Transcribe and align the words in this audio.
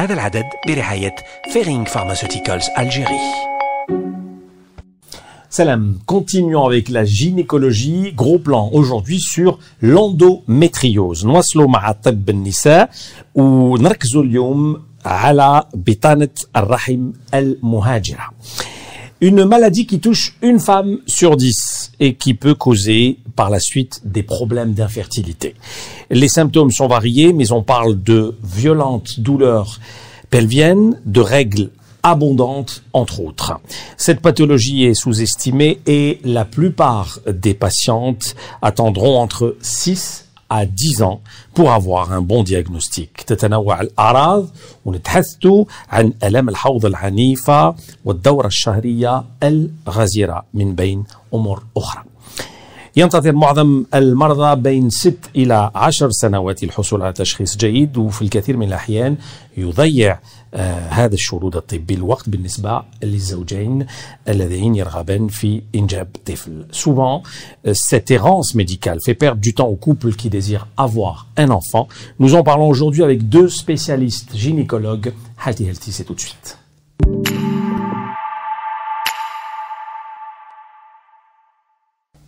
هذا 0.00 0.14
العدد 0.14 0.44
برعاية 0.66 1.14
فيرينغ 1.52 1.84
Pharmaceuticals 1.86 2.70
Algérie. 2.76 3.26
Salam, 5.48 5.98
continuons 6.06 6.66
avec 6.66 6.88
la 6.88 7.04
gynécologie. 7.04 8.12
Gros 8.12 8.38
plan 8.38 8.68
aujourd'hui 8.72 9.20
sur 9.20 9.58
l'endométriose. 9.82 11.24
نواصلوا 11.24 11.68
مع 11.68 11.92
طب 11.92 12.30
النساء 12.30 12.90
ونركزوا 13.34 14.22
اليوم 14.22 14.82
على 15.04 15.64
بطانة 15.74 16.28
الرحم 16.56 17.12
المهاجرة. 17.34 18.30
Une 19.22 19.44
maladie 19.44 19.86
qui 19.86 19.98
touche 19.98 20.36
une 20.42 20.60
femme 20.60 20.98
sur 21.06 21.36
dix 21.36 21.69
et 22.01 22.15
qui 22.15 22.33
peut 22.33 22.55
causer 22.55 23.19
par 23.37 23.49
la 23.49 23.61
suite 23.61 24.01
des 24.03 24.23
problèmes 24.23 24.73
d'infertilité. 24.73 25.55
Les 26.09 26.27
symptômes 26.27 26.71
sont 26.71 26.87
variés, 26.87 27.31
mais 27.31 27.53
on 27.53 27.63
parle 27.63 28.01
de 28.03 28.35
violentes 28.43 29.19
douleurs 29.19 29.79
pelviennes, 30.29 30.99
de 31.05 31.21
règles 31.21 31.69
abondantes, 32.03 32.83
entre 32.93 33.21
autres. 33.21 33.53
Cette 33.95 34.21
pathologie 34.21 34.85
est 34.85 34.95
sous-estimée 34.95 35.79
et 35.85 36.19
la 36.23 36.45
plupart 36.45 37.19
des 37.27 37.53
patientes 37.53 38.35
attendront 38.61 39.19
entre 39.19 39.55
6 39.61 40.30
à 40.51 40.65
10 40.65 41.01
ans 41.01 41.21
pour 41.53 41.71
avoir 41.71 42.11
un 42.11 42.21
bon 42.21 42.43
diagnostic. 42.43 43.23
تتنوع 43.27 43.81
الأعراض 43.81 44.47
ونتحدث 44.85 45.47
عن 45.89 46.13
ألم 46.23 46.49
الحوض 46.49 46.85
العنيفة 46.85 47.75
والدورة 48.05 48.47
الشهرية 48.47 49.23
الغزيرة 49.43 50.45
من 50.53 50.75
بين 50.75 51.03
أمور 51.33 51.63
أخرى. 51.77 52.03
ينتظر 52.95 53.31
معظم 53.31 53.85
المرضى 53.93 54.61
بين 54.61 54.89
ست 54.89 55.19
إلى 55.35 55.71
عشر 55.75 56.09
سنوات 56.11 56.63
الحصول 56.63 57.01
على 57.01 57.13
تشخيص 57.13 57.57
جيد 57.57 57.97
وفي 57.97 58.21
الكثير 58.21 58.57
من 58.57 58.67
الأحيان 58.67 59.15
يضيع 59.57 60.19
هذا 60.90 61.14
الشرود 61.14 61.56
الطبي 61.56 61.94
الوقت 61.94 62.28
بالنسبة 62.28 62.82
للزوجين 63.02 63.86
اللذين 64.28 64.74
يرغبان 64.74 65.28
في 65.28 65.62
إنجاب 65.74 66.08
طفل. 66.26 66.66
Souvent, 66.72 67.22
cette 67.72 68.10
errance 68.10 68.54
médicale 68.54 68.98
fait 69.04 69.14
perdre 69.14 69.40
du 69.40 69.54
temps 69.54 69.68
aux 69.68 69.76
couples 69.76 70.12
qui 70.14 70.30
désirent 70.30 70.68
avoir 70.76 71.26
un 71.36 71.50
enfant. 71.50 71.88
Nous 72.18 72.34
en 72.34 72.42
parlons 72.42 72.68
aujourd'hui 72.68 73.02
avec 73.02 73.28
deux 73.28 73.48
spécialistes 73.48 74.34
gynécologues. 74.34 75.12
Halti 75.44 75.68
Halti, 75.68 75.92
c'est 75.92 76.04
tout 76.04 76.14
de 76.14 76.20
suite. 76.20 76.58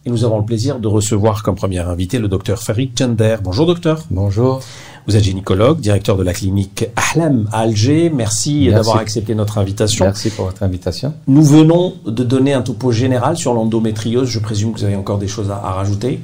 Et 0.05 0.11
nous 0.11 0.25
avons 0.25 0.39
le 0.39 0.45
plaisir 0.45 0.79
de 0.79 0.89
recevoir 0.89 1.43
comme 1.43 1.55
premier 1.55 1.81
invité 1.81 2.19
le 2.19 2.29
docteur 2.29 2.63
Farid 2.63 2.97
Chender. 2.99 3.37
Bonjour 3.43 3.67
docteur. 3.67 4.05
Bonjour. 4.11 4.63
Vous 5.06 5.18
êtes 5.18 5.24
gynécologue, 5.24 5.82
directeur 5.82 6.16
de 6.16 6.24
la 6.24 6.32
clinique 6.32 6.86
Ahlem 6.96 7.50
à 7.52 7.60
Alger. 7.60 8.10
Merci, 8.10 8.70
d'avoir 8.70 8.98
accepté 8.98 9.36
notre 9.36 9.58
invitation. 9.58 10.06
Merci 10.06 10.30
pour 10.30 10.46
votre 10.46 10.64
invitation. 10.64 11.14
Nous 11.28 11.44
venons 11.44 11.96
de 12.06 12.24
donner 12.24 12.54
un 12.54 12.62
topo 12.62 12.92
général 12.92 13.36
sur 13.36 13.54
l'endométriose. 13.54 14.30
Je 14.30 14.40
présume 14.40 14.72
que 14.72 14.80
vous 14.80 14.86
avez 14.86 14.96
encore 14.96 15.18
des 15.18 15.28
choses 15.28 15.52
à, 15.52 15.56
à 15.56 15.74
rajouter. 15.74 16.22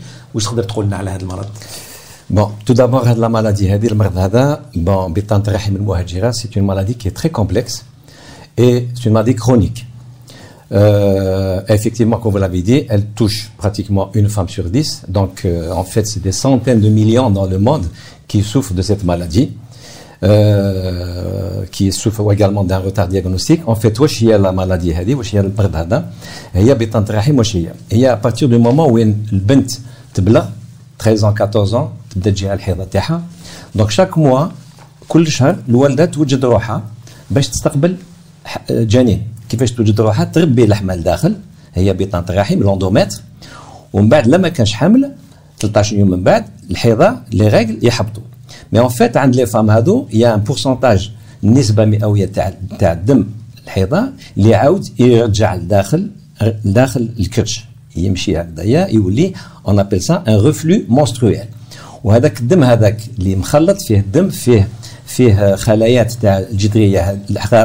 Bon, 2.29 2.51
tout 2.63 2.73
d'abord, 2.73 3.03
la 3.03 3.27
maladie, 3.27 3.69
bon, 4.75 5.13
c'est 6.31 6.55
une 6.55 6.65
maladie 6.65 6.95
qui 6.95 7.07
est 7.07 7.11
très 7.11 7.31
complexe 7.31 7.85
et 8.55 8.87
c'est 8.93 9.05
une 9.05 9.13
maladie 9.13 9.35
chronique. 9.35 9.87
Euh, 10.71 11.61
effectivement, 11.67 12.17
comme 12.17 12.31
vous 12.31 12.37
l'avez 12.37 12.61
dit, 12.61 12.85
elle 12.89 13.07
touche 13.07 13.51
pratiquement 13.57 14.11
une 14.13 14.29
femme 14.29 14.47
sur 14.47 14.65
dix. 14.65 15.01
Donc, 15.07 15.43
euh, 15.43 15.71
en 15.71 15.83
fait, 15.83 16.05
c'est 16.05 16.21
des 16.21 16.31
centaines 16.31 16.79
de 16.79 16.89
millions 16.89 17.31
dans 17.31 17.47
le 17.47 17.57
monde 17.57 17.87
qui 18.28 18.42
souffrent 18.42 18.74
de 18.74 18.82
cette 18.82 19.04
maladie, 19.04 19.48
euh, 20.22 21.64
qui 21.74 21.92
souffrent 21.92 22.32
également 22.32 22.64
d'un 22.64 22.78
retard 22.78 23.08
diagnostique. 23.08 23.62
En 23.66 23.74
fait, 23.74 24.00
واش 24.00 24.24
هي 24.24 24.38
la 24.38 24.52
maladie 24.52 24.92
هذه 24.94 25.14
واش 25.14 25.34
هي 25.34 25.40
المرض 25.40 25.76
هذا 25.76 26.04
هي 26.54 26.74
بطانة 26.74 27.06
الرحم 27.10 27.38
واش 27.38 27.56
هي 27.56 27.72
هي 27.92 28.18
à 28.22 28.26
partir 28.26 28.48
du 28.48 28.58
moment 28.58 28.88
وين 28.90 29.26
البنت 29.32 29.70
تبلغ 30.14 30.44
13 30.98 31.24
ans 31.24 31.34
14 31.34 31.74
ans 31.74 31.88
تبدا 32.14 32.30
تجيها 32.30 32.54
الحيضه 32.54 32.84
تاعها 32.84 33.22
دونك 33.74 33.90
شاك 33.90 34.18
موا 34.18 34.46
كل 35.08 35.26
شهر 35.26 35.56
الوالده 35.68 36.04
توجد 36.04 36.44
روحها 36.44 36.82
باش 37.30 37.48
تستقبل 37.48 37.96
ح- 38.44 38.72
جنين 38.72 39.22
كيفاش 39.48 39.72
توجد 39.72 40.00
روحها 40.00 40.24
تربي 40.24 40.66
لحمه 40.66 40.94
لداخل 40.94 41.36
هي 41.74 41.92
بطانه 41.92 42.24
الرحم 42.30 42.58
لوندومتر 42.60 43.20
ومن 43.92 44.08
بعد 44.08 44.28
لما 44.28 44.48
كانش 44.48 44.72
حمل 44.74 45.10
13 45.59 45.95
يوم 45.97 46.09
من 46.09 46.23
بعد 46.23 46.45
الحيضة 46.71 47.15
لي 47.31 47.47
ريغل 47.47 47.77
يحبطوا 47.81 48.23
مي 48.73 48.79
اون 48.79 48.89
فيت 48.89 49.17
عند 49.17 49.35
لي 49.35 49.45
فام 49.45 49.69
هادو 49.69 50.07
يا 50.13 50.35
ان 50.35 50.39
بورسونتاج 50.39 51.11
النسبة 51.43 51.85
مئوية 51.85 52.25
تاع 52.25 52.53
تاع 52.79 52.91
الدم 52.91 53.25
الحيضة 53.65 54.03
اللي 54.37 54.49
يعاود 54.49 54.99
يرجع 54.99 55.55
لداخل 55.55 56.07
لداخل 56.65 57.09
الكرش. 57.19 57.65
يمشي 57.95 58.41
هكذايا 58.41 58.87
يولي 58.87 59.33
اون 59.67 59.79
ابل 59.79 60.01
سا 60.01 60.23
ان 60.27 60.35
ريفلو 60.35 60.81
مونسترويال 60.89 61.45
وهذاك 62.03 62.39
الدم 62.39 62.63
هذاك 62.63 63.01
اللي 63.19 63.35
مخلط 63.35 63.81
فيه 63.81 63.99
الدم 63.99 64.29
فيه 64.29 64.67
فيه 65.05 65.55
خلايات 65.55 66.11
تاع 66.11 66.39
الجدريه 66.39 67.19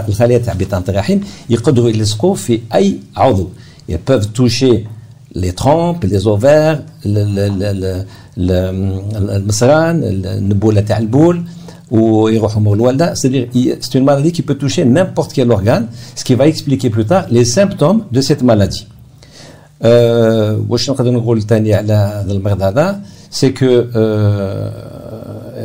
الخلايا 0.09 0.39
تاع 0.39 0.55
بطانه 0.55 0.85
الرحم 0.89 1.19
يقدروا 1.51 1.91
يلصقوا 1.91 2.35
في 2.35 2.61
أي 2.75 2.99
عضو. 3.17 3.51
Peuvent 3.91 4.29
toucher 4.39 4.77
les 5.36 5.52
trompes 5.62 6.04
les 6.14 6.24
ovaires 6.34 6.80
ل- 7.06 7.28
ل- 7.36 7.52
ل- 7.60 8.06
ل- 8.48 9.32
المصران 9.38 9.96
النبوله 10.04 10.82
تاع 10.82 10.98
البول 10.98 11.38
ويروحوا 11.92 12.62
مول 12.62 12.78
الوالده 12.78 13.14
c'est-à-dire 13.14 13.46
il- 13.60 13.76
c'est 13.84 13.96
une 14.00 14.06
maladie 14.12 14.32
qui 14.38 14.42
peut 14.50 14.58
toucher 14.64 14.84
n'importe 14.86 15.32
quel 15.36 15.52
organe 15.52 15.86
ce 16.20 16.24
qui 16.28 16.36
va 16.36 16.46
expliquer 16.54 16.90
plus 16.96 17.06
tard 17.12 17.24
les 17.32 17.46
symptômes 17.58 18.02
de 18.16 18.22
cette 18.22 18.44
maladie 18.52 18.86
euh, 19.84 20.56
واش 20.70 20.90
نقدر 20.90 21.12
نقول 21.12 21.42
ثاني 21.42 21.74
على 21.74 21.94
هذا 21.94 22.32
المرض 22.32 22.62
هذا 22.64 23.00
سي 23.32 23.50
كو 23.50 23.84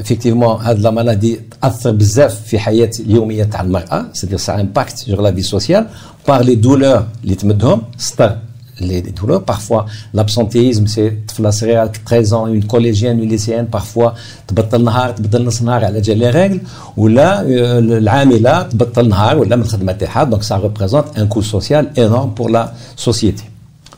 effectivement 0.02 0.62
هذه 0.66 0.78
لا 0.78 0.90
مالادي 0.90 1.40
تاثر 1.62 1.90
بزاف 1.90 2.40
في 2.46 2.58
حياه 2.58 2.90
اليوميه 3.00 3.44
تاع 3.44 3.60
المراه 3.60 4.06
سيدير 4.12 4.38
سا 4.38 4.60
امباكت 4.60 4.98
sur 4.98 5.20
la 5.20 5.30
vie 5.30 5.48
sociale 5.56 5.84
par 6.28 6.40
les 6.42 6.56
douleurs 6.56 7.02
اللي 7.24 7.34
تمدهم 7.34 7.82
سطر 7.98 8.36
les 8.80 9.02
les 9.02 9.12
douleurs 9.12 9.44
parfois 9.44 9.86
l'absentéisme 10.14 10.86
c'est 10.86 11.26
طفله 11.28 11.50
صغيره 11.50 11.92
13 12.04 12.32
ans 12.32 12.46
une 12.46 12.64
collégienne 12.64 13.22
une 13.22 13.30
lycéenne 13.30 13.66
parfois 13.66 14.14
تبطل 14.48 14.84
نهار 14.84 15.10
تبطل 15.10 15.44
نص 15.44 15.62
نهار 15.62 15.84
على 15.84 16.00
جال 16.00 16.18
لي 16.18 16.30
ريغل 16.30 16.60
ولا 16.96 17.40
آه، 17.40 17.78
العامله 17.78 18.62
تبطل 18.62 19.08
نهار 19.08 19.38
ولا 19.38 19.56
من 19.56 19.62
الخدمه 19.62 19.92
تاعها 19.92 20.24
donc 20.30 20.44
ça 20.44 20.56
représente 20.56 21.06
un 21.16 21.26
coût 21.26 21.42
social 21.42 21.92
énorme 21.96 22.34
pour 22.34 22.48
la 22.48 22.74
société 22.96 23.44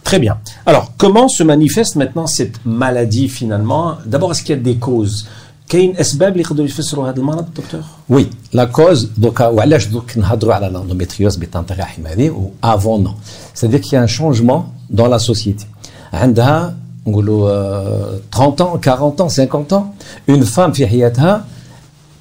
Très 0.07 0.21
bien. 0.21 0.39
Alors, 0.67 0.93
comment 0.97 1.27
se 1.27 1.43
manifeste 1.43 1.97
maintenant 1.97 2.29
cette 2.29 2.65
maladie 2.65 3.29
finalement 3.29 3.97
D'abord, 4.07 4.31
est-ce 4.31 4.45
qu'il 4.45 4.55
y 4.55 4.59
a 4.61 4.63
des 4.63 4.77
causes 4.77 5.27
كاين 5.71 5.97
اسباب 5.97 6.33
اللي 6.33 6.43
يقدروا 6.43 6.67
يفسروا 6.67 7.09
هذا 7.09 7.17
المرض 7.17 7.47
دكتور؟ 7.57 7.81
وي 8.09 8.27
لا 8.53 8.65
كوز 8.65 9.09
دوكا 9.19 9.47
وعلاش 9.47 9.87
دوك 9.87 10.19
نهضروا 10.19 10.55
على 10.55 10.71
l'endométriose 10.71 11.39
بطانة 11.39 11.67
الرحم 11.71 12.07
هذه 12.07 12.31
و 12.31 12.51
افون 12.65 13.03
نو 13.05 13.13
سيدير 13.55 13.81
كي 13.81 13.99
ان 13.99 14.07
شونجمون 14.07 14.65
دون 14.91 15.11
لا 15.11 15.19
سوسيتي 15.19 15.67
عندها 16.13 16.75
نقولوا 17.07 17.51
آه، 17.51 18.19
30 18.33 18.61
ans 18.61 18.89
40 18.89 19.21
ans 19.21 19.29
50 19.29 19.73
ans 19.73 19.85
une 20.29 20.45
femme 20.45 20.73
في 20.73 20.87
حياتها 20.87 21.45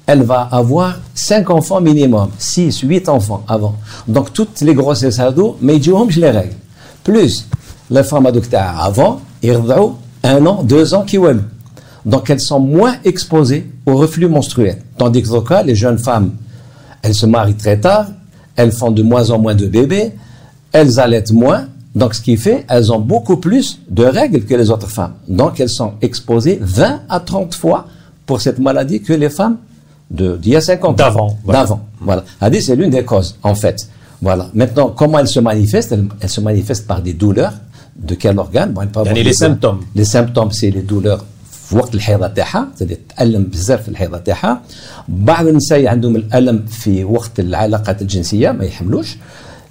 elle 0.06 0.22
va 0.22 0.48
avoir 0.52 1.00
5 1.14 1.50
enfants 1.50 1.80
minimum 1.80 2.28
6 2.38 2.84
8 2.84 3.08
enfants 3.08 3.44
avant 3.48 3.74
donc 4.08 4.32
toutes 4.32 4.60
les 4.60 4.74
grossesses 4.74 5.20
هادو 5.20 5.54
ما 5.60 5.72
يجيوهمش 5.72 6.18
les 6.18 6.30
règles 6.30 6.56
plus 7.08 7.44
les 7.92 8.02
femmes 8.02 8.26
هذوك 8.26 8.46
تاع 8.46 8.92
avant 8.92 9.12
يرضعوا 9.42 9.92
un 10.24 10.46
an 10.46 10.64
deux 10.64 10.94
ans 10.94 11.04
كي 11.04 11.18
والو 11.18 11.40
donc 12.05 12.29
elles 12.29 12.39
sont 12.39 12.59
moins 12.59 12.95
exposées 13.03 13.69
au 13.85 13.95
reflux 13.95 14.27
menstruel. 14.27 14.77
Tandis 14.97 15.21
que 15.21 15.47
cas, 15.47 15.63
les 15.63 15.75
jeunes 15.75 15.99
femmes, 15.99 16.31
elles 17.01 17.13
se 17.13 17.25
marient 17.25 17.55
très 17.55 17.79
tard, 17.79 18.07
elles 18.55 18.71
font 18.71 18.91
de 18.91 19.03
moins 19.03 19.29
en 19.29 19.39
moins 19.39 19.55
de 19.55 19.67
bébés, 19.67 20.11
elles 20.71 20.99
allaitent 20.99 21.31
moins, 21.31 21.67
donc 21.95 22.13
ce 22.13 22.21
qui 22.21 22.37
fait, 22.37 22.65
elles 22.69 22.91
ont 22.91 22.99
beaucoup 22.99 23.37
plus 23.37 23.79
de 23.89 24.03
règles 24.03 24.45
que 24.45 24.55
les 24.55 24.69
autres 24.69 24.89
femmes. 24.89 25.13
Donc 25.27 25.59
elles 25.59 25.69
sont 25.69 25.93
exposées 26.01 26.59
20 26.61 27.01
à 27.09 27.19
30 27.19 27.53
fois 27.53 27.87
pour 28.25 28.41
cette 28.41 28.59
maladie 28.59 29.01
que 29.01 29.13
les 29.13 29.29
femmes 29.29 29.57
d'il 30.09 30.49
y 30.49 30.55
a 30.55 30.61
50 30.61 30.89
ans. 30.89 30.93
D'avant. 30.93 31.37
Voilà. 31.43 31.59
D'avant. 31.61 31.81
Voilà. 31.99 32.23
c'est 32.61 32.75
l'une 32.75 32.89
des 32.89 33.03
causes, 33.03 33.35
en 33.43 33.55
fait. 33.55 33.87
Voilà. 34.21 34.49
Maintenant, 34.53 34.89
comment 34.95 35.19
elle 35.19 35.27
se 35.27 35.39
manifeste 35.39 35.93
elle, 36.21 36.29
se 36.29 36.41
manifeste 36.41 36.87
par 36.87 37.01
des 37.01 37.13
douleurs. 37.13 37.53
De 37.95 38.15
quel 38.15 38.39
organe? 38.39 38.71
Bon, 38.71 38.87
les 39.13 39.33
symptômes. 39.33 39.81
Les 39.93 40.05
symptômes, 40.05 40.51
c'est 40.51 40.71
les 40.71 40.81
douleurs 40.81 41.25
في 41.71 41.77
وقت 41.77 41.95
الحيضة 41.95 42.27
تاعها 42.27 42.67
تبدا 42.77 42.97
تألم 43.17 43.43
بزاف 43.43 43.81
في 43.83 43.89
الحيضة 43.89 44.17
تاعها 44.17 44.61
بعض 45.07 45.47
النساء 45.47 45.87
عندهم 45.87 46.15
الألم 46.15 46.65
في 46.65 47.03
وقت 47.03 47.39
العلاقات 47.39 48.01
الجنسية 48.01 48.51
ما 48.51 48.65
يحملوش 48.65 49.17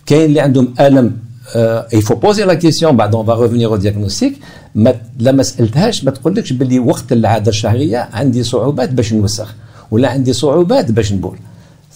كاين 0.07 0.25
اللي 0.25 0.41
عندهم 0.41 0.75
ألم 0.81 1.13
il 1.95 2.03
faut 2.03 2.17
poser 2.27 2.45
la 2.47 2.57
question 2.57 2.85
بعد 2.91 3.15
on 3.17 3.23
va 3.25 3.35
revenir 3.35 3.71
au 3.73 3.79
diagnostic 3.79 4.33
ما 4.75 4.95
لما 5.19 5.43
سألتهاش 5.43 6.05
ما 6.05 6.11
تقولكش 6.11 6.53
باللي 6.53 6.79
وقت 6.79 7.13
العادة 7.13 7.49
الشهرية 7.51 8.09
عندي 8.13 8.43
صعوبات 8.43 8.91
باش 8.91 9.13
نوسخ 9.13 9.55
ولا 9.91 10.09
عندي 10.09 10.33
صعوبات 10.33 10.91
باش 10.91 11.13
نبول 11.13 11.37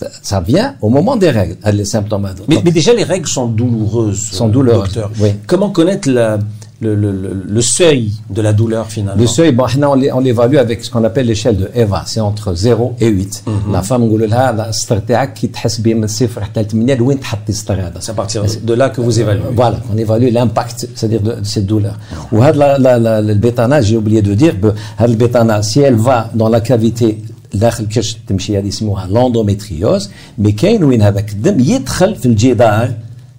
Ça, 0.02 0.06
ça 0.30 0.38
vient 0.50 0.70
au 0.86 0.88
moment 0.96 1.14
des 1.24 1.30
règles, 1.40 1.56
les 1.80 1.88
symptômes. 1.94 2.26
Mais, 2.50 2.58
mais 2.64 2.72
déjà, 2.80 2.92
les 3.00 3.04
règles 3.14 3.28
sont 3.38 3.46
douloureuses. 3.60 4.22
Sont 4.40 4.48
douloureuses, 4.56 4.88
docteur. 4.94 5.08
oui. 5.22 5.30
Comment 5.50 5.70
connaître 5.78 6.08
la- 6.18 6.40
le, 6.81 6.95
le- 6.95 7.11
le- 7.23 7.43
le 7.57 7.61
seuil 7.61 8.11
de 8.29 8.41
la 8.41 8.53
douleur 8.53 8.85
finalement 8.87 9.21
Le 9.21 9.27
seuil, 9.27 9.51
bon, 9.51 9.65
حنا 9.67 9.87
on 9.89 9.95
l'é- 9.95 10.11
on 10.13 10.19
l'évalue 10.21 10.57
avec 10.57 10.77
ce 10.85 10.89
qu'on 10.91 11.03
appelle 11.03 11.25
l'échelle 11.27 11.57
de 11.57 11.67
EVA, 11.75 12.03
c'est 12.05 12.19
entre 12.21 12.53
0 12.53 12.95
et 13.01 13.07
8. 13.07 13.43
La 13.73 13.81
femme 13.81 14.03
نقول 14.03 14.29
لها 14.29 14.51
لا 14.51 14.69
السطر 14.69 14.99
تاعك 14.99 15.33
كي 15.33 15.47
تحس 15.47 15.77
به 15.81 15.93
من 15.93 16.07
صفر 16.07 16.43
حتى 16.43 16.61
ل 16.61 16.65
8 16.65 16.93
لوين 16.99 17.19
تحطي 17.19 17.49
السطر 17.51 17.73
هذا؟ 17.73 17.99
C'est 17.99 18.11
à 18.11 18.13
partir 18.13 18.43
de 18.69 18.73
là 18.73 18.89
que 18.89 19.01
vous 19.01 19.19
évaluez. 19.19 19.41
Voilà, 19.55 19.77
on 19.93 19.97
évalue 19.97 20.31
l'impact, 20.31 20.87
c'est-à-dire 20.95 21.21
de, 21.21 21.31
de 21.41 21.45
cette 21.53 21.65
douleur. 21.65 21.95
Ou 22.31 22.41
had 22.41 22.55
la, 22.55 22.77
la, 22.77 22.93
la, 23.05 23.21
le 23.21 23.33
bétana, 23.33 23.81
j'ai 23.81 23.97
oublié 23.97 24.21
de 24.21 24.33
dire, 24.33 24.53
be- 24.63 24.73
had 24.97 25.09
le 25.09 25.15
bétana, 25.23 25.61
si 25.69 25.79
elle 25.81 25.95
va 26.09 26.19
dans 26.35 26.49
la 26.49 26.61
cavité 26.61 27.09
داخل 27.53 27.83
الكرش 27.83 28.17
تمشي 28.27 28.57
هذه 28.57 28.67
يسموها 28.67 29.07
l'endométriose 29.07 30.09
mais 30.41 30.49
كاين 30.51 30.83
وين 30.83 31.01
هذاك 31.01 31.31
الدم 31.31 31.59
يدخل 31.59 32.15
في 32.15 32.25
الجدار 32.25 32.89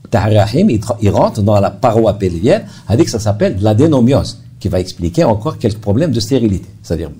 Tahrahim, 0.09 0.69
il, 0.69 1.09
rentre 1.09 1.41
dans 1.41 1.59
la 1.59 1.71
paroi 1.71 2.13
pelvienne 2.13 2.65
avec 2.87 3.09
ça 3.09 3.19
s'appelle 3.19 3.57
l'adénomiose, 3.61 4.41
qui 4.59 4.69
va 4.69 4.79
expliquer 4.79 5.23
encore 5.23 5.57
quelques 5.57 5.79
problèmes 5.79 6.11
de 6.11 6.19
stérilité, 6.19 6.67
c'est-à-dire 6.83 7.11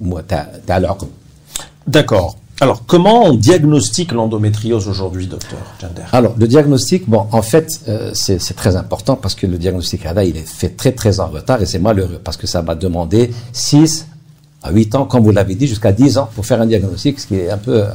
D'accord. 1.88 2.38
Alors, 2.62 2.86
comment 2.86 3.26
on 3.26 3.34
diagnostique 3.34 4.14
l'endométriose 4.14 4.88
aujourd'hui, 4.88 5.28
docteur 5.28 5.60
Gender 5.80 6.04
Alors, 6.14 6.36
le 6.38 6.48
diagnostic, 6.48 7.08
bon, 7.08 7.28
en 7.32 7.42
fait, 7.42 7.82
euh, 7.90 8.12
c'est 8.14 8.56
très 8.56 8.78
important 8.78 9.18
parce 9.18 9.36
que 9.36 9.46
le 9.46 9.58
diagnostic 9.58 10.06
ADA, 10.06 10.24
il 10.24 10.38
est 10.38 10.48
fait 10.48 10.70
très, 10.70 10.94
très 10.94 11.20
en 11.20 11.28
retard 11.28 11.62
et 11.62 11.66
c'est 11.66 11.80
malheureux 11.80 12.22
parce 12.24 12.38
que 12.38 12.48
ça 12.48 12.62
m'a 12.62 12.76
demandé 12.76 13.32
6 13.52 14.08
à 14.64 14.72
8 14.72 14.96
ans, 14.96 15.06
comme 15.06 15.24
vous 15.24 15.32
l'avez 15.32 15.56
dit, 15.56 15.68
jusqu'à 15.68 15.92
10 15.92 16.18
ans 16.18 16.30
pour 16.34 16.46
faire 16.46 16.62
un 16.62 16.66
diagnostic, 16.66 17.20
ce 17.20 17.28
qui 17.28 17.36
est 17.36 17.50
un 17.50 17.58
peu 17.58 17.84
euh, 17.84 17.88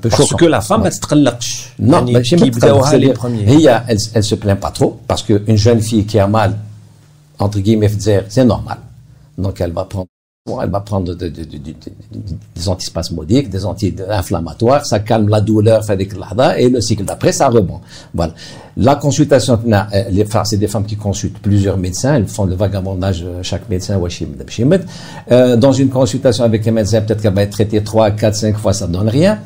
parce 0.00 0.34
que 0.34 0.44
la 0.46 0.60
femme 0.60 0.86
elle 0.86 0.92
se 0.92 1.00
trelleche 1.00 1.72
non 1.78 2.06
elle, 2.06 2.24
elle, 3.88 3.98
elle 4.14 4.24
se 4.24 4.34
plaint 4.34 4.58
pas 4.58 4.70
trop 4.70 5.00
parce 5.06 5.22
qu'une 5.22 5.56
jeune 5.56 5.80
fille 5.80 6.06
qui 6.06 6.18
a 6.18 6.26
mal 6.26 6.56
entre 7.38 7.58
guillemets 7.58 7.90
c'est 8.28 8.44
normal 8.44 8.78
donc 9.36 9.60
elle 9.60 9.72
va 9.72 9.84
prendre 9.84 10.08
elle 10.60 10.70
va 10.70 10.80
prendre 10.80 11.14
des 11.14 12.68
antispasmodiques, 12.68 13.48
des 13.48 13.64
anti-inflammatoires, 13.64 14.84
ça 14.84 14.98
calme 14.98 15.28
la 15.28 15.40
douleur, 15.40 15.84
fait 15.84 15.96
des 15.96 16.08
et 16.58 16.68
le 16.68 16.80
cycle 16.80 17.04
d'après, 17.04 17.30
ça 17.30 17.48
rebond. 17.48 17.80
Voilà. 18.12 18.34
La 18.76 18.96
consultation, 18.96 19.60
euh, 19.64 20.24
c'est 20.42 20.56
des 20.56 20.66
femmes 20.66 20.84
qui 20.84 20.96
consultent 20.96 21.38
plusieurs 21.38 21.76
médecins, 21.76 22.16
elles 22.16 22.26
font 22.26 22.44
le 22.44 22.56
vagabondage, 22.56 23.24
chaque 23.42 23.68
médecin, 23.68 24.00
euh, 25.30 25.56
dans 25.56 25.72
une 25.72 25.90
consultation 25.90 26.42
avec 26.42 26.66
un 26.66 26.72
médecin, 26.72 27.02
peut-être 27.02 27.22
qu'elle 27.22 27.34
va 27.34 27.42
être 27.42 27.52
traitée 27.52 27.80
3, 27.80 28.10
4, 28.10 28.34
5 28.34 28.56
fois, 28.56 28.72
ça 28.72 28.88
donne 28.88 29.08
rien. 29.08 29.38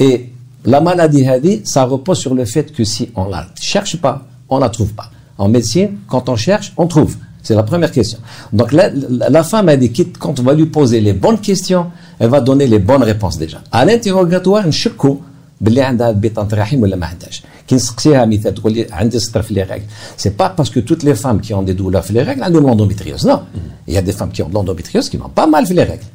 Et 0.00 0.30
la 0.64 0.80
maladie 0.80 1.26
hadi, 1.26 1.62
ça 1.64 1.84
repose 1.84 2.18
sur 2.18 2.34
le 2.34 2.44
fait 2.44 2.72
que 2.72 2.84
si 2.84 3.10
on 3.14 3.26
la 3.28 3.46
cherche 3.60 3.96
pas, 4.04 4.26
on 4.48 4.58
la 4.58 4.68
trouve 4.68 4.92
pas. 5.00 5.10
En 5.38 5.48
médecine, 5.48 5.90
quand 6.08 6.28
on 6.28 6.36
cherche, 6.36 6.72
on 6.76 6.86
trouve. 6.86 7.16
C'est 7.42 7.54
la 7.54 7.62
première 7.62 7.92
question. 7.92 8.18
Donc 8.52 8.72
la, 8.72 8.88
la, 8.90 9.28
la 9.30 9.44
femme 9.44 9.68
a 9.68 9.76
dit 9.76 9.92
que 9.92 10.02
quand 10.22 10.40
on 10.40 10.42
va 10.42 10.54
lui 10.54 10.66
poser 10.66 11.00
les 11.00 11.12
bonnes 11.12 11.38
questions, 11.38 11.86
elle 12.18 12.30
va 12.30 12.40
donner 12.40 12.66
les 12.66 12.80
bonnes 12.80 13.04
réponses 13.04 13.38
déjà. 13.38 13.58
À 13.70 13.84
l'interrogatoire, 13.84 14.66
نشكو 14.66 15.18
باللي 15.60 15.82
عندها 15.82 16.10
بطانة 16.10 16.48
رحم 16.52 16.82
ولا 16.82 16.96
ما 16.96 17.06
عندهاش. 17.06 17.42
كي 17.68 17.74
نسقسيها 17.74 18.24
مثال 18.24 18.54
تقول 18.54 18.72
لي 18.72 18.86
عندي 18.90 19.18
سطر 19.18 19.42
في 19.42 19.54
les 19.54 19.62
règles. 19.62 19.88
C'est 20.16 20.36
pas 20.36 20.48
parce 20.48 20.70
que 20.70 20.80
toutes 20.80 21.02
les 21.02 21.14
femmes 21.14 21.40
qui 21.40 21.54
ont 21.54 21.62
des 21.62 21.74
douleurs 21.74 22.04
في 22.04 22.12
les 22.12 22.22
règles 22.22 22.42
عندهم 22.42 22.66
l'endométriose. 22.66 23.26
Non. 23.26 23.40
Il 23.86 23.94
y 23.94 23.96
a 23.96 24.02
des 24.02 24.12
femmes 24.12 24.32
qui 24.32 24.42
ont 24.42 24.48
de 24.48 24.54
l'endométriose 24.54 25.08
qui 25.08 25.18
n'ont 25.18 25.28
pas 25.28 25.46
mal 25.46 25.66
في 25.66 25.74
les 25.74 25.84
règles. 25.84 26.06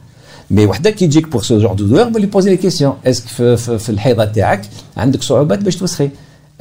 Mais 0.52 0.66
وحده 0.66 0.90
كي 0.90 1.08
تجيك 1.08 1.28
pour 1.28 1.46
ce 1.46 1.60
genre 1.60 1.76
de 1.76 1.84
douleur, 1.84 2.08
on 2.08 2.12
va 2.12 2.20
lui 2.20 2.28
poser 2.28 2.50
les 2.50 2.58
questions. 2.58 2.96
Est-ce 3.06 3.22
que 3.22 3.30
في, 3.30 3.58
في, 3.58 3.78
في 3.78 3.90
الحيضة 3.90 4.26
تاعك 4.26 4.62
عندك 4.98 5.24
صعوبات 5.24 5.60
باش 5.60 5.76
توسخي؟ 5.76 6.10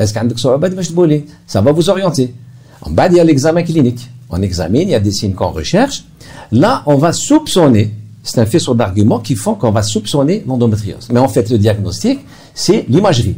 Est-ce 0.00 0.12
que 0.12 0.18
عندك 0.18 0.38
صعوبات 0.38 0.74
باش 0.74 0.88
تبولي؟ 0.88 1.24
Ça 1.48 1.60
va 1.60 1.72
vous 1.72 1.90
orienter. 1.90 2.34
En 2.82 2.90
bas, 2.90 3.08
il 3.08 3.16
y 3.16 3.20
a 3.20 3.24
l'examen 3.24 3.62
clinique. 3.62 4.08
On 4.30 4.40
examine, 4.42 4.82
il 4.82 4.90
y 4.90 4.94
a 4.94 5.00
des 5.00 5.12
signes 5.12 5.34
qu'on 5.34 5.50
recherche. 5.50 6.04
Là, 6.52 6.82
on 6.86 6.96
va 6.96 7.12
soupçonner, 7.12 7.92
c'est 8.22 8.40
un 8.40 8.46
faisceau 8.46 8.74
d'arguments 8.74 9.18
qui 9.18 9.34
font 9.34 9.54
qu'on 9.54 9.72
va 9.72 9.82
soupçonner 9.82 10.44
l'endométriose. 10.46 11.08
Mais 11.12 11.20
en 11.20 11.28
fait, 11.28 11.50
le 11.50 11.58
diagnostic, 11.58 12.20
c'est 12.54 12.86
l'imagerie. 12.88 13.36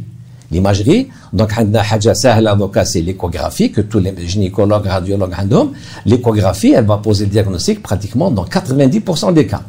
L'imagerie, 0.51 1.07
donc, 1.33 1.51
عندنا 1.53 1.81
حاجة 1.81 2.13
سهلة 2.13 2.53
دوكا, 2.53 2.83
c'est 2.85 3.01
l'échographie, 3.01 3.71
que 3.71 3.81
tous 3.81 3.99
les 3.99 4.13
gynécologues, 4.27 4.87
radiologues 4.87 5.33
عندهم. 5.33 5.71
L'échographie, 6.05 6.73
elle 6.73 6.85
va 6.85 6.97
poser 6.97 7.25
le 7.25 7.31
diagnostic 7.31 7.81
pratiquement 7.81 8.29
dans 8.29 8.45
90% 8.45 9.33
des 9.33 9.47
cas. 9.47 9.63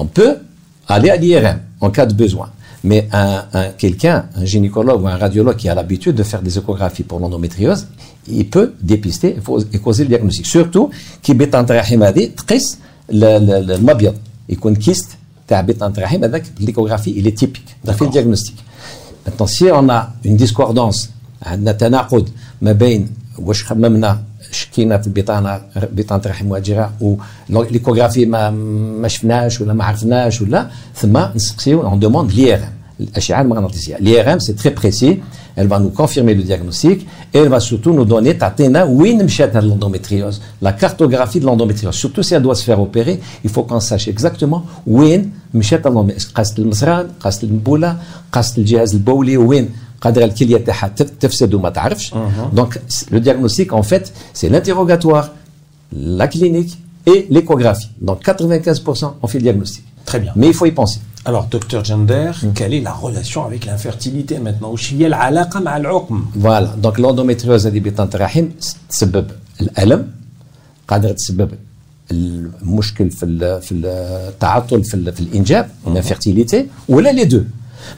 On 0.00 0.06
peut 0.06 0.36
aller 0.88 1.10
à 1.10 1.16
l'IRM 1.16 1.58
en 1.80 1.90
cas 1.90 2.06
de 2.06 2.14
besoin. 2.14 2.48
Mais 2.84 3.08
un, 3.12 3.44
un- 3.52 3.70
quelqu'un, 3.82 4.26
un 4.36 4.44
gynécologue 4.44 5.02
ou 5.02 5.08
un 5.08 5.16
radiologue 5.16 5.56
qui 5.56 5.68
a 5.68 5.74
l'habitude 5.74 6.14
de 6.14 6.22
faire 6.22 6.42
des 6.42 6.56
échographies 6.58 7.02
pour 7.02 7.18
l'endométriose, 7.18 7.86
il 8.28 8.48
peut 8.48 8.74
dépister 8.80 9.36
et 9.36 9.40
faut- 9.40 9.60
et 9.72 9.78
causer 9.78 10.04
le 10.04 10.08
diagnostic. 10.10 10.46
Surtout, 10.46 10.90
qui 11.22 11.34
بطانة 11.34 11.66
الرحم 11.70 12.02
هذه 12.02 12.24
تقيس 12.36 12.78
ال- 13.10 13.24
ال- 13.24 13.70
المبيض 13.70 14.14
يكون 14.48 14.74
كيست 14.76 15.08
تاع 15.48 15.60
بطانة 15.60 15.94
الرحم 15.98 16.24
هذاك 16.24 16.44
l'échographie 16.60 17.14
il 17.16 17.26
est 17.26 17.36
typique 17.44 17.70
ده 17.84 17.92
في 17.92 18.02
الديagnostic. 18.04 18.54
Maintenant, 19.26 19.46
si 19.46 19.64
on 19.72 19.88
a 19.88 20.12
une 20.24 20.36
discordance, 20.36 21.08
عندنا 21.42 21.72
تناقض 21.72 22.28
ما 22.62 22.72
بين 22.72 23.08
واش 23.38 23.64
خممنا 23.64 24.22
شكينا 24.70 24.98
في 24.98 25.06
البطانه 25.06 25.60
بطانه 25.92 26.22
الرحم 26.24 26.50
واجره 26.50 26.92
وليكوغرافي 27.50 28.26
ما 28.26 28.50
ما 29.00 29.08
شفناش 29.08 29.60
ولا 29.60 29.72
ما 29.72 29.84
عرفناش 29.84 30.42
ولا 30.42 30.68
ثم 30.94 31.18
نسقسيو 31.34 31.82
اون 31.82 31.98
دوموند 31.98 32.32
لي 32.32 32.54
ار 32.54 32.58
ام 32.58 32.72
الاشعه 33.00 33.42
المغناطيسيه 33.42 33.96
لي 33.96 34.20
ار 34.20 34.32
ام 34.32 34.38
سي 34.38 34.52
تري 34.52 34.70
بريسي 34.74 35.20
elle 35.58 35.68
va 35.68 35.78
nous 35.78 35.88
confirmer 35.88 36.34
le 36.34 36.42
diagnostic 36.42 37.06
et 37.32 37.38
elle 37.38 37.48
va 37.48 37.60
surtout 37.60 37.92
nous 37.92 38.04
donner 38.04 38.34
تعطينا 38.38 38.84
وين 38.84 39.24
مشات 39.24 39.56
هاد 39.56 39.64
l'endométriose 39.64 40.40
la 40.62 40.72
cartographie 40.72 41.40
de 41.40 41.46
l'endométriose 41.46 41.94
surtout 41.94 42.22
si 42.22 42.34
elle 42.34 42.42
doit 42.42 42.54
se 42.54 42.64
faire 42.64 42.80
opérer 42.80 43.20
il 43.44 43.50
faut 43.50 43.62
qu'on 43.62 43.80
sache 43.80 44.08
exactement 44.08 44.62
وين 44.86 45.30
مشات 45.54 45.86
l'endométriose 45.88 46.32
قاست 46.34 46.58
المصران 46.58 47.06
قاست 47.20 47.44
المبوله 47.44 47.96
قاست 48.32 48.58
الجهاز 48.58 48.94
البولي 48.94 49.36
وين 49.36 49.68
قادره 50.00 50.24
الكليه 50.24 50.56
تاعها 50.58 50.88
تف- 50.88 51.10
تفسد 51.20 51.54
وما 51.54 51.70
تعرفش 51.70 52.14
donc 52.56 52.78
le 53.12 53.18
diagnostic 53.20 53.72
en 53.72 53.82
fait 53.82 54.12
c'est 54.40 54.48
l'interrogatoire 54.48 55.26
la 55.92 56.26
clinique 56.28 56.72
et 57.06 57.26
l'échographie 57.30 57.88
donc 58.08 58.18
95% 58.24 59.04
on 59.22 59.26
fait 59.26 59.38
le 59.38 59.44
diagnostic 59.48 59.84
Très 60.10 60.20
bien. 60.24 60.32
mais 60.36 60.48
il 60.52 60.54
faut 60.60 60.66
y 60.66 60.72
penser 60.82 61.00
Alors, 61.30 61.46
docteur 61.56 61.82
Gender, 61.90 62.30
quelle 62.58 62.74
est 62.78 62.84
la 62.90 62.94
relation 63.06 63.40
avec 63.48 63.60
l'infertilité 63.68 64.34
maintenant 64.46 64.70
وش 64.74 64.92
هي 64.94 65.06
العلاقة 65.06 65.60
مع 65.60 65.76
العقم 65.76 66.24
فوالا 66.42 66.74
دونك 66.82 67.00
لوندوميتريوز 67.00 67.66
هذه 67.66 67.80
بطانه 67.80 68.10
الرحم 68.14 68.46
تسبب 68.90 69.26
الالم 69.60 70.10
قادره 70.88 71.12
تسبب 71.12 71.50
المشكل 72.10 73.10
في 73.10 73.22
ال- 73.26 73.62
في 73.62 73.74
التعطل 73.74 74.84
في, 74.84 74.94
ال- 74.94 75.12
في 75.12 75.20
الانجاب 75.20 75.68
الانفيرتيليتي 75.86 76.66
ولا 76.88 77.12
لي 77.12 77.24
دو 77.24 77.42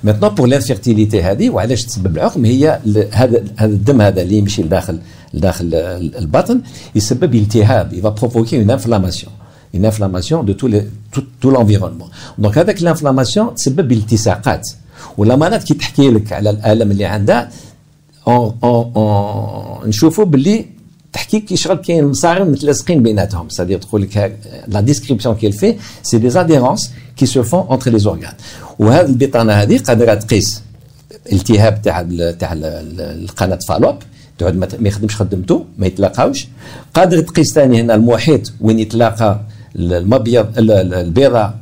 ميتنون 0.05 0.35
بور 0.35 0.47
لانفيرتيليتي 0.47 1.23
هذه 1.23 1.51
وعلاش 1.51 1.85
تسبب 1.85 2.17
العقم 2.17 2.45
هي 2.45 2.81
ال- 2.87 3.09
هذا 3.13 3.45
هذا 3.57 3.73
الدم 3.73 4.01
هذا 4.01 4.23
اللي 4.23 4.39
يمشي 4.39 4.63
لداخل 4.63 4.99
لداخل 5.35 5.65
ال- 5.75 6.17
البطن 6.17 6.61
يسبب 6.95 7.35
التهاب 7.35 7.93
يبقى 7.93 8.15
بروفوكي 8.15 8.61
اون 8.61 8.71
انفلاماسيون 8.71 9.33
une 9.77 9.85
inflammation 9.93 10.39
de 10.49 10.53
tout, 10.61 10.69
les, 10.75 10.83
tout, 11.15 11.25
tout 11.43 11.51
l'environnement. 11.55 12.09
Donc 12.43 12.55
avec 12.57 12.81
l'inflammation 12.81 13.55
تسبب 13.57 13.93
التصاقات 13.93 14.69
ولا 15.19 15.37
مرات 15.37 15.65
كي 15.65 15.75
تحكي 15.75 16.11
لك 16.11 16.33
على 16.33 16.51
الالم 16.51 16.91
اللي 16.91 17.05
عندها 17.05 17.51
اون 18.29 18.55
اون 18.65 18.93
اون 18.97 19.89
نشوفوا 19.89 20.25
باللي 20.25 20.65
تحكي 21.13 21.41
كي 21.41 21.57
شغل 21.57 21.77
كاين 21.77 22.05
مصارم 22.05 22.53
متلاصقين 22.53 23.03
بيناتهم 23.03 23.49
سادير 23.49 23.79
تقول 23.79 24.03
لك 24.03 24.37
لا 24.69 24.81
ديسكريبسيون 24.81 25.35
كيل 25.35 25.53
في 25.53 25.75
سي 26.03 26.19
دي 26.19 26.41
اديرونس 26.41 26.91
كي 27.17 27.27
سو 27.27 27.43
فون 27.43 27.67
انتر 27.71 27.91
لي 27.91 27.99
زورغان 27.99 28.33
وهذه 28.80 29.06
البطانة 29.06 29.54
هذه 29.54 29.78
قادرة 29.78 30.14
تقيس 30.14 30.62
التهاب 31.32 31.82
تاع 31.82 32.02
تاع 32.40 32.54
ال- 32.54 32.66
ال- 32.66 33.02
القناة 33.24 33.60
فالوب. 33.68 33.96
تقعد 34.38 34.56
ما 34.58 34.68
يخدمش 34.90 35.16
خدمته 35.16 35.66
ما 35.78 35.88
يتلاقاوش. 35.88 36.48
قادر 36.94 37.20
تقيس 37.22 37.54
ثاني 37.54 37.82
هنا 37.82 37.96
المحيط 37.96 38.54
وين 38.62 38.80
يتلاقى 38.80 39.40
ال- 39.76 39.94
المبيض 39.94 40.58
ال- 40.58 40.72
ال- 40.72 40.94
البيضة 40.94 41.54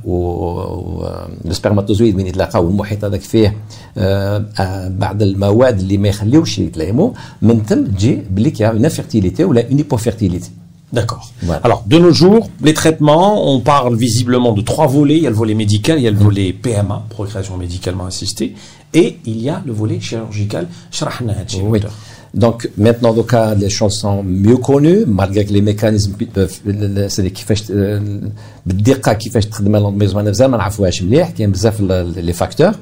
والسبرماتوزويد 1.45 2.15
وين 2.15 2.27
يتلاقاو 2.27 2.69
المحيط 2.69 3.05
هذاك 3.05 3.21
فيه 3.21 3.55
آه، 3.97 4.45
آه، 4.59 4.87
بعض 4.87 5.21
المواد 5.21 5.79
اللي 5.79 5.97
ما 5.97 6.07
يخليوش 6.07 6.59
يتلايموا 6.59 7.11
من 7.41 7.63
ثم 7.63 7.83
تجي 7.85 8.21
بلي 8.29 8.51
كاين 8.51 8.69
اون 8.71 8.83
انفيرتيليتي 8.85 9.43
ولا 9.43 9.67
اون 9.69 9.77
هيبوفيرتيليتي 9.77 10.51
D'accord. 10.92 11.32
Voilà. 11.42 11.60
Alors, 11.64 11.82
de 11.86 11.98
nos 11.98 12.12
jours, 12.12 12.48
les 12.62 12.72
traitements, 12.72 13.52
on 13.52 13.60
parle 13.60 13.96
visiblement 13.96 14.52
de 14.52 14.62
trois 14.62 14.86
volets. 14.86 15.16
Il 15.16 15.24
y 15.24 15.26
a 15.26 15.30
le 15.30 15.36
volet 15.36 15.54
médical, 15.54 15.98
il 15.98 16.04
y 16.04 16.08
a 16.08 16.12
le 16.12 16.16
volet 16.16 16.52
PMA, 16.52 17.06
procréation 17.10 17.56
médicalement 17.56 18.06
assistée, 18.06 18.54
et 18.94 19.18
il 19.26 19.40
y 19.42 19.48
a 19.50 19.62
le 19.66 19.72
volet 19.72 19.98
chirurgical. 20.00 20.66
شرحنا 20.90 21.40
هادشي 21.40 21.62
Oui. 21.62 21.80
docteur. 21.80 21.92
Donc 22.34 22.68
maintenant, 22.76 23.12
donc, 23.14 23.32
les 23.58 23.70
choses 23.70 23.96
sont 24.04 24.22
mieux 24.22 24.58
connues, 24.58 25.04
malgré 25.06 25.44
que 25.46 25.52
les 25.52 25.62
mécanismes, 25.62 26.14
c'est 27.08 27.26
كيفاش 27.28 27.72
بالدقة 28.66 29.12
كيفاش 29.12 29.46
تخدم 29.46 29.76
l'endométriose 29.78 30.14
ما 30.14 30.22
مازال 30.22 30.50
ما 30.50 30.56
نعرفوهاش 30.56 31.02
مليح 31.02 31.30
كاين 31.30 31.52
بزاف 31.52 31.80
les 32.16 32.32
facteurs. 32.32 32.74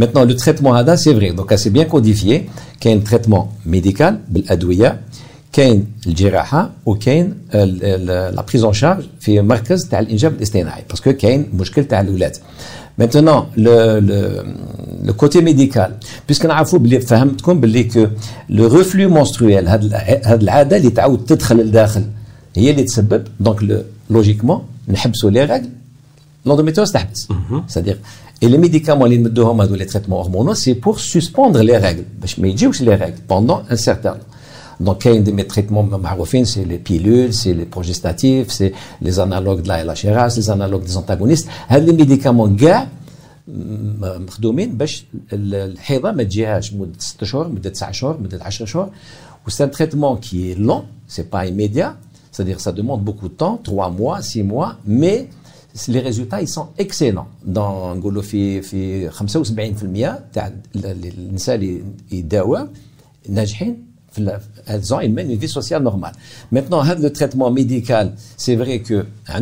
Maintenant 0.00 0.24
le 0.24 0.36
traitement 0.36 0.74
هذا 0.74 0.96
c'est 0.96 1.12
vrai, 1.14 1.32
donc 1.32 1.52
c'est 1.56 1.70
bien 1.70 1.84
codifié, 1.84 2.46
كاين 2.80 3.04
traitement 3.04 3.48
médical 3.66 4.14
بالأدوية 4.28 5.00
كاين 5.56 5.86
الجراحة 6.06 6.70
وكاين 6.86 7.34
la 8.36 8.42
prise 8.42 8.64
en 8.64 8.72
charge 8.72 9.04
في 9.20 9.40
مركز 9.40 9.84
تاع 9.84 9.98
الإنجاب 9.98 10.32
الاصطناعي 10.34 10.82
باسكو 10.90 11.12
كاين 11.12 11.48
مشكل 11.54 11.84
تاع 11.84 12.00
الأولاد. 12.00 12.36
Maintenant, 13.00 13.46
le, 13.56 13.76
le, 14.08 14.18
le 15.08 15.12
côté 15.14 15.40
médical, 15.40 15.90
puisque 16.26 16.46
نعرفوا 16.46 16.78
بلي 16.78 17.00
فهمتكم 17.00 17.60
بلي 17.60 17.90
que 17.90 18.08
le 18.52 18.66
reflux 18.66 19.08
menstruel 19.08 19.68
هاد 19.68 19.94
هاد 20.24 20.42
العاده 20.42 20.76
اللي 20.76 20.90
تعاود 20.90 21.24
تدخل 21.24 21.56
لداخل 21.56 22.04
هي 22.56 22.70
اللي 22.70 22.82
تسبب 22.82 23.24
دونك 23.40 23.84
لوجيكمون 24.10 24.62
نحبسوا 24.88 25.30
لي 25.30 25.44
ريغل 25.44 25.68
l'endométriose 26.48 26.92
تحبس 26.92 27.28
c'est-à-dire 27.68 27.96
et 28.44 28.48
les 28.48 28.58
médicaments 28.58 29.02
اللي 29.02 29.16
نمدوهم 29.16 29.60
هادو 29.60 29.74
لي 29.74 29.84
تريتمون 29.84 30.24
هرمونaux 30.24 30.54
c'est 30.54 30.74
pour 30.74 31.00
suspendre 31.00 31.62
les 31.62 31.78
règles 31.78 32.20
باش 32.20 32.38
ما 32.38 32.48
يجيوش 32.48 32.82
les 32.82 32.94
règles 32.96 33.32
pendant 33.32 33.62
un 33.70 33.76
certain 33.76 34.12
temps 34.12 34.32
donc, 34.80 35.04
il 35.04 35.14
y 35.14 35.18
a 35.18 35.20
des 35.20 35.46
traitements 35.46 35.84
maroufins, 35.84 36.44
c'est 36.44 36.64
les 36.64 36.78
pilules, 36.78 37.32
c'est 37.32 37.54
les 37.54 37.66
progestatifs, 37.66 38.48
c'est 38.48 38.72
les 39.00 39.20
analogues 39.20 39.62
de 39.62 39.68
la 39.68 39.84
LHRH, 39.84 40.36
les 40.36 40.50
analogues 40.50 40.84
des 40.84 40.96
antagonistes. 40.96 41.48
Les 41.70 41.92
médicaments, 41.92 42.48
gars, 42.48 42.86
مخدومين 43.48 44.76
باش 44.76 45.04
الحيضه 45.32 46.12
ما 46.12 46.22
تجيهاش 46.22 46.74
مده 46.74 46.92
6 46.98 47.24
شهور 47.24 47.48
مده 47.48 47.70
9 47.70 47.92
شهور 47.92 48.20
مده 48.20 48.38
10 48.38 48.64
شهور 48.64 48.88
c'est 49.48 49.64
un 49.64 49.68
traitement 49.68 50.16
qui 50.16 50.50
est 50.50 50.54
long 50.54 50.84
c'est 51.08 51.28
pas 51.28 51.46
immédiat 51.46 51.96
c'est-à-dire 52.30 52.60
ça 52.60 52.72
demande 52.72 53.02
beaucoup 53.02 53.28
de 53.28 53.34
temps 53.34 53.56
3 53.64 53.90
mois 53.90 54.22
6 54.22 54.42
mois 54.44 54.76
mais 54.86 55.28
les 55.88 56.00
résultats 56.00 56.40
ils 56.40 56.48
sont 56.48 56.68
excellents 56.78 57.28
dans 57.44 57.94
نقولوا 57.94 58.22
في 58.22 58.62
في 58.62 59.10
75% 59.10 60.32
تاع 60.32 60.52
النساء 60.76 61.54
اللي 61.54 61.82
يداوا 62.12 62.58
ناجحين 63.28 63.85
elles 64.65 64.93
ont 64.93 64.99
une 64.99 65.35
vie 65.35 65.47
sociale 65.47 65.83
normale. 65.83 66.13
Maintenant, 66.51 66.83
le 66.83 67.11
traitement 67.11 67.51
médical, 67.51 68.13
c'est 68.35 68.55
vrai 68.55 68.79
que 68.79 69.05
a 69.27 69.39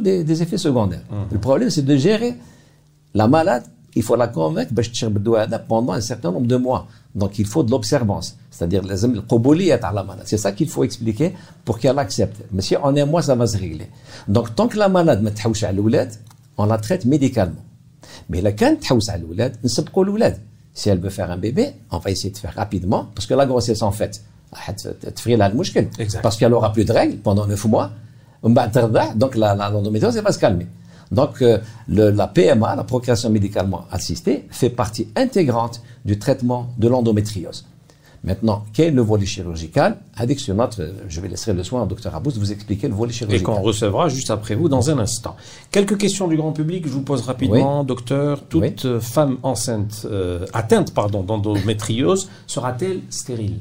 des, 0.00 0.24
des 0.24 0.42
effets 0.42 0.58
secondaires. 0.58 1.04
Mm. 1.10 1.32
Le 1.32 1.38
problème, 1.38 1.70
c'est 1.70 1.84
de 1.84 1.96
gérer 1.96 2.34
la 3.14 3.28
malade. 3.28 3.64
Il 3.94 4.02
faut 4.02 4.16
la 4.16 4.28
convaincre 4.28 4.72
pendant 5.58 5.92
un 5.92 6.00
certain 6.00 6.30
nombre 6.30 6.46
de 6.46 6.56
mois. 6.56 6.86
Donc, 7.14 7.38
il 7.38 7.46
faut 7.46 7.62
de 7.62 7.70
l'observance. 7.70 8.36
C'est-à-dire, 8.50 8.82
la 9.92 10.04
malade. 10.04 10.24
C'est 10.26 10.36
ça 10.36 10.52
qu'il 10.52 10.68
faut 10.68 10.84
expliquer 10.84 11.32
pour 11.64 11.78
qu'elle 11.78 11.98
accepte. 11.98 12.36
Mais 12.52 12.62
si 12.62 12.76
en 12.76 12.96
un 12.96 13.06
mois, 13.06 13.22
ça 13.22 13.34
va 13.34 13.46
se 13.46 13.56
régler. 13.56 13.88
Donc, 14.28 14.54
tant 14.54 14.68
que 14.68 14.76
la 14.76 14.88
malade 14.88 15.22
ne 15.22 15.30
on 16.58 16.66
la 16.66 16.78
traite 16.78 17.04
médicalement. 17.06 17.64
Mais 18.28 18.40
la 18.40 18.52
l'oulad, 19.18 19.56
on. 20.02 20.38
Si 20.78 20.88
elle 20.88 21.00
veut 21.00 21.10
faire 21.10 21.28
un 21.32 21.36
bébé, 21.36 21.72
on 21.90 21.98
va 21.98 22.12
essayer 22.12 22.30
de 22.30 22.38
faire 22.38 22.54
rapidement, 22.54 23.08
parce 23.12 23.26
que 23.26 23.34
la 23.34 23.46
grossesse, 23.46 23.82
en 23.82 23.90
fait, 23.90 24.22
parce 26.22 26.36
qu'elle 26.36 26.54
aura 26.54 26.72
plus 26.72 26.84
de 26.84 26.92
règles 26.92 27.16
pendant 27.16 27.48
9 27.48 27.64
mois. 27.64 27.90
Donc 28.44 29.34
l'endométriose 29.34 30.16
va 30.18 30.30
se 30.30 30.38
calmer. 30.38 30.68
Donc 31.10 31.42
euh, 31.42 31.58
le, 31.88 32.10
la 32.10 32.28
PMA, 32.28 32.76
la 32.76 32.84
procréation 32.84 33.28
médicalement 33.28 33.86
assistée, 33.90 34.46
fait 34.50 34.70
partie 34.70 35.08
intégrante 35.16 35.82
du 36.04 36.16
traitement 36.16 36.68
de 36.78 36.86
l'endométriose. 36.86 37.66
Maintenant, 38.24 38.64
quel 38.72 38.88
est 38.88 38.90
le 38.90 39.02
volet 39.02 39.26
chirurgical? 39.26 39.98
Avec 40.16 40.40
je 40.40 41.20
vais 41.20 41.28
laisser 41.28 41.52
le 41.52 41.62
soin 41.62 41.82
au 41.84 41.86
docteur 41.86 42.14
Abous 42.14 42.32
de 42.32 42.38
vous 42.38 42.50
expliquer 42.50 42.88
le 42.88 42.94
volet 42.94 43.12
chirurgical. 43.12 43.40
Et 43.40 43.44
qu'on 43.44 43.62
recevra 43.62 44.08
juste 44.08 44.30
après 44.30 44.56
vous 44.56 44.68
dans 44.68 44.90
un 44.90 44.98
instant. 44.98 45.36
Quelques 45.70 45.96
questions 45.96 46.26
du 46.26 46.36
grand 46.36 46.52
public, 46.52 46.84
je 46.86 46.92
vous 46.92 47.02
pose 47.02 47.22
rapidement, 47.22 47.84
docteur. 47.84 48.42
Toute 48.48 48.98
femme 49.00 49.38
enceinte, 49.42 50.06
euh, 50.10 50.46
atteinte 50.52 50.92
pardon, 50.92 51.22
d'endométriose 51.22 52.28
sera-t-elle 52.46 53.00
stérile? 53.10 53.58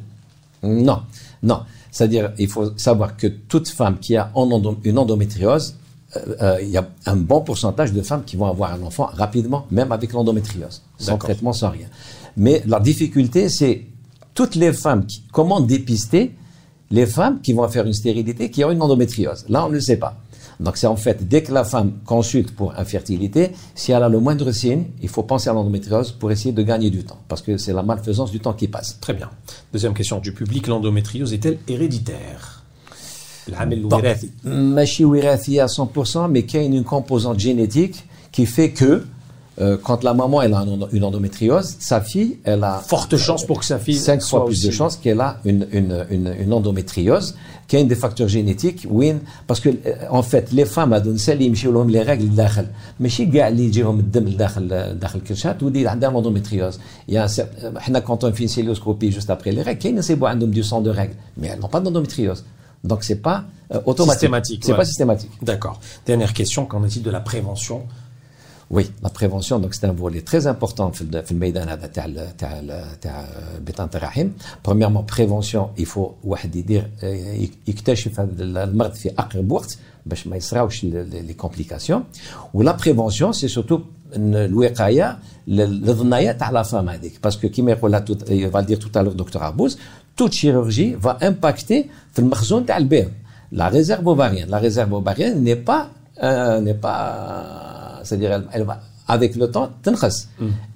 Non, 0.63 1.01
non. 1.43 1.61
C'est-à-dire, 1.91 2.31
il 2.37 2.47
faut 2.47 2.77
savoir 2.77 3.15
que 3.15 3.27
toute 3.27 3.69
femme 3.69 3.97
qui 3.99 4.15
a 4.15 4.31
une 4.83 4.97
endométriose, 4.97 5.75
euh, 6.15 6.35
euh, 6.41 6.61
il 6.61 6.69
y 6.69 6.77
a 6.77 6.87
un 7.05 7.15
bon 7.15 7.41
pourcentage 7.41 7.93
de 7.93 8.01
femmes 8.01 8.23
qui 8.25 8.37
vont 8.37 8.47
avoir 8.47 8.73
un 8.73 8.81
enfant 8.81 9.09
rapidement, 9.13 9.65
même 9.71 9.91
avec 9.91 10.13
l'endométriose, 10.13 10.81
sans 10.97 11.17
traitement, 11.17 11.53
sans 11.53 11.69
rien. 11.69 11.87
Mais 12.35 12.63
la 12.65 12.79
difficulté, 12.79 13.49
c'est 13.49 13.85
toutes 14.36 14.54
les 14.54 14.72
femmes, 14.72 15.06
qui, 15.06 15.22
comment 15.32 15.60
dépister 15.60 16.34
les 16.90 17.06
femmes 17.06 17.40
qui 17.40 17.52
vont 17.52 17.66
faire 17.68 17.86
une 17.86 17.92
stérilité 17.92 18.50
qui 18.50 18.64
ont 18.64 18.70
une 18.70 18.82
endométriose 18.82 19.44
Là, 19.48 19.64
on 19.66 19.68
ne 19.68 19.74
le 19.74 19.80
sait 19.80 19.96
pas. 19.96 20.18
Donc 20.60 20.76
c'est 20.76 20.86
en 20.86 20.96
fait, 20.96 21.26
dès 21.26 21.42
que 21.42 21.52
la 21.52 21.64
femme 21.64 21.92
consulte 22.04 22.54
pour 22.54 22.78
infertilité, 22.78 23.50
si 23.74 23.92
elle 23.92 24.02
a 24.02 24.08
le 24.08 24.20
moindre 24.20 24.52
signe, 24.52 24.84
il 25.02 25.08
faut 25.08 25.22
penser 25.22 25.50
à 25.50 25.52
l'endométriose 25.52 26.12
pour 26.12 26.30
essayer 26.30 26.52
de 26.52 26.62
gagner 26.62 26.90
du 26.90 27.04
temps, 27.04 27.18
parce 27.28 27.42
que 27.42 27.56
c'est 27.56 27.72
la 27.72 27.82
malfaisance 27.82 28.30
du 28.30 28.40
temps 28.40 28.52
qui 28.52 28.68
passe. 28.68 28.98
Très 29.00 29.14
bien. 29.14 29.30
Deuxième 29.72 29.94
question 29.94 30.18
du 30.20 30.32
public, 30.32 30.66
l'endométriose 30.68 31.32
est-elle 31.32 31.58
héréditaire 31.68 32.62
ماشي 34.44 35.04
وراثية 35.04 35.62
à 35.62 35.66
100% 35.66 36.30
mais 36.30 36.44
qu'il 36.44 36.60
y 36.60 36.62
a 36.62 36.66
une 36.66 36.84
composante 36.84 37.40
génétique 37.40 38.04
qui 38.30 38.46
fait 38.46 38.70
que 38.70 39.04
euh, 39.60 39.76
quand 39.82 40.02
la 40.02 40.14
maman 40.14 40.40
elle 40.40 40.54
a 40.54 40.64
une 40.92 41.04
endométriose, 41.04 41.76
sa 41.78 42.00
fille, 42.00 42.38
elle 42.44 42.64
a 42.64 42.78
forte 42.78 43.16
chance 43.18 43.44
pour 43.44 43.58
que 43.60 43.66
sa 43.66 43.78
fille 43.78 43.96
cinq 43.96 44.22
fois 44.22 44.46
plus 44.46 44.62
de 44.62 44.70
chances 44.70 44.96
qu'elle 44.96 45.20
a 45.20 45.40
une, 45.44 45.66
une, 45.72 46.06
une, 46.10 46.34
une 46.40 46.52
endométriose, 46.54 47.36
qu'il 47.68 47.78
y 47.78 47.82
a 47.82 47.84
des 47.84 47.94
facteurs 47.94 48.28
génétiques, 48.28 48.86
oui, 48.88 49.12
parce 49.46 49.60
que 49.60 49.68
euh, 49.68 49.94
en 50.10 50.22
fait 50.22 50.52
les 50.52 50.64
femmes 50.64 50.94
هذو 50.94 51.16
اللي 51.28 51.46
يمشيو 51.46 51.72
لهم 51.72 51.92
les 51.92 52.02
règles 52.02 52.22
لداخل 52.22 52.66
ماشي 53.00 53.26
كاع 53.26 53.48
اللي 53.48 53.64
يجيهم 53.64 53.98
الدم 53.98 54.24
لداخل 54.28 54.98
داخل 54.98 55.18
الكرشات 55.18 55.62
ودي 55.62 55.88
عندها 55.88 56.10
l'endométriose. 56.10 56.78
Il 57.08 57.14
y 57.14 57.18
a 57.18 57.26
احنا 57.76 58.00
quand 58.00 58.24
on 58.24 58.32
fait 58.32 58.42
une 58.42 58.48
célioscopie 58.48 59.12
juste 59.12 59.30
après 59.30 59.52
les 59.52 59.62
règles, 59.62 59.78
كاين 59.78 59.94
نسيبوا 59.94 60.28
عندهم 60.28 60.52
du 60.52 60.62
sang 60.62 60.80
de 60.80 60.90
règles, 60.90 61.16
mais 61.36 61.48
elles 61.48 61.60
n'ont 61.60 61.68
pas 61.68 61.80
d'endométriose. 61.80 62.44
Donc 62.84 63.04
c'est 63.04 63.22
pas 63.22 63.44
euh, 63.74 63.80
automatique. 63.86 64.20
Systématique. 64.20 64.64
C'est 64.64 64.72
ouais. 64.72 64.78
pas 64.78 64.84
systématique. 64.84 65.30
D'accord. 65.42 65.78
Dernière 66.06 66.32
question, 66.32 66.64
qu'en 66.66 66.84
est-il 66.84 67.02
de 67.02 67.10
la 67.10 67.20
prévention 67.20 67.82
oui, 68.70 68.90
la 69.02 69.10
prévention, 69.10 69.58
donc 69.58 69.74
c'est 69.74 69.86
un 69.86 69.92
volet 69.92 70.22
très 70.22 70.46
important 70.46 70.90
dans 71.12 71.22
le 71.30 71.32
ميدان 71.32 71.68
هذا 71.68 71.86
تاع 71.86 72.06
تاع 72.38 72.62
تاع 73.00 73.26
بطانة 73.66 73.90
الرحم. 73.94 74.28
Premièrement, 74.62 75.02
prévention, 75.02 75.70
il 75.76 75.86
faut 75.86 76.14
واحد 76.24 76.56
يدير 76.56 76.90
يكتشف 77.68 78.20
هذا 78.20 78.30
المرض 78.38 78.92
في 78.92 79.10
أقرب 79.10 79.52
وقت 79.52 79.78
باش 80.06 80.26
ما 80.26 80.36
يصراوش 80.36 80.84
لي 80.84 81.34
كومبليكاسيون. 81.34 82.04
ولا 82.54 82.76
بريفونسيون 82.76 83.32
سي 83.32 83.48
سورتو 83.48 83.80
الوقايه 84.16 85.18
للظنايا 85.46 86.32
تاع 86.32 86.50
لا 86.50 86.62
فام 86.62 86.88
هذيك 86.88 87.12
باسكو 87.24 87.48
كيما 87.48 87.72
يقولها 87.72 88.04
va 88.50 88.62
dire 88.62 88.78
tout 88.78 88.98
à 88.98 89.02
l'heure 89.02 89.14
docteur 89.14 89.42
Arbous, 89.42 89.76
toute 90.16 90.32
chirurgie 90.32 90.94
va 90.94 91.18
impacter 91.22 91.86
في 92.12 92.18
المخزون 92.18 92.66
تاع 92.66 92.76
البيض. 92.76 93.10
La 93.54 93.68
réserve 93.68 94.06
ovarienne, 94.06 94.48
la 94.48 94.58
réserve 94.58 94.92
ovarienne 94.94 95.42
n'est 95.42 95.62
pas 95.70 95.90
euh, 96.22 96.60
n'est 96.60 96.80
pas 96.86 97.65
c'est-à-dire 98.06 98.42
elle, 98.52 98.64
va 98.64 98.80
avec 99.08 99.36
le 99.36 99.50
temps 99.50 99.70
تنقص 99.82 100.28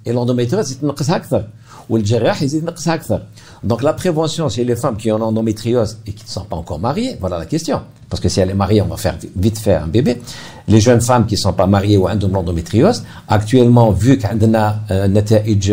et 0.05 0.13
l'endométriose 0.13 0.73
تنقصها 0.81 1.15
اكثر 1.15 1.43
والجراح 1.89 2.41
يزيد 2.41 2.63
ينقصها 2.63 2.93
اكثر 2.93 3.21
donc 3.67 3.81
la 3.81 3.93
prévention 3.93 4.49
chez 4.49 4.63
les 4.63 4.75
femmes 4.75 4.97
qui 4.97 5.11
ont 5.11 5.17
l'endométriose 5.17 5.97
et 6.05 6.11
qui 6.13 6.23
ne 6.25 6.29
sont 6.29 6.45
pas 6.45 6.55
encore 6.55 6.79
mariées 6.79 7.17
voilà 7.19 7.37
la 7.37 7.45
question 7.45 7.81
parce 8.09 8.21
que 8.21 8.29
si 8.29 8.39
elle 8.39 8.49
est 8.49 8.61
mariée 8.65 8.81
on 8.81 8.87
va 8.87 8.97
faire 8.97 9.17
vite 9.35 9.57
faire 9.57 9.83
un 9.83 9.87
bébé 9.87 10.21
les 10.67 10.81
jeunes 10.81 11.01
femmes 11.01 11.25
qui 11.25 11.35
ne 11.35 11.39
sont 11.39 11.53
pas 11.53 11.67
mariées 11.67 11.97
ou 11.97 12.07
عندهم 12.07 12.31
l'endométriose 12.33 13.03
actuellement 13.29 13.91
vu 13.91 14.17
qu'عندنا 14.17 14.79
نتائج 14.91 15.63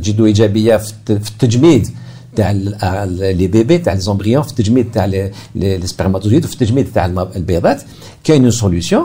جدو 0.00 0.26
ايجابيه 0.26 0.76
في 0.76 1.10
التجميد 1.10 1.88
تاع 2.36 2.52
لي 2.52 3.46
بيبي 3.46 3.78
تاع 3.78 3.92
لي 3.92 4.00
زومبريون 4.00 4.42
في 4.42 4.50
التجميد 4.50 4.90
تاع 4.90 5.04
لي 5.54 5.86
سبرماتوزويد 5.86 6.44
وفي 6.44 6.54
التجميد 6.54 6.92
تاع 6.92 7.06
البيضات 7.36 7.82
كاين 8.24 8.50
سوليوشن 8.50 9.04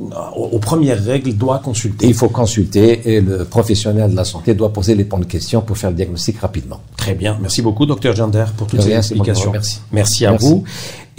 aux, 0.00 0.58
premières 0.58 1.02
règles, 1.02 1.32
doit 1.34 1.58
consulter. 1.58 2.06
Il 2.06 2.14
faut 2.14 2.28
consulter 2.28 3.14
et 3.14 3.20
le 3.20 3.44
professionnel 3.44 4.10
de 4.10 4.16
la 4.16 4.24
santé 4.24 4.54
doit 4.54 4.72
poser 4.72 4.94
les 4.94 5.04
bonnes 5.04 5.26
questions 5.26 5.62
pour 5.62 5.78
faire 5.78 5.90
le 5.90 5.96
diagnostic 5.96 6.38
rapidement. 6.38 6.80
Très 6.96 7.14
bien. 7.14 7.38
Merci 7.40 7.62
beaucoup, 7.62 7.86
docteur 7.86 8.14
Gender, 8.14 8.44
pour 8.56 8.66
toutes 8.66 8.82
ces 8.82 8.92
explications. 8.92 9.50
remercie. 9.50 9.80
Merci 9.92 10.26
à 10.26 10.32
Merci. 10.32 10.46
vous. 10.46 10.64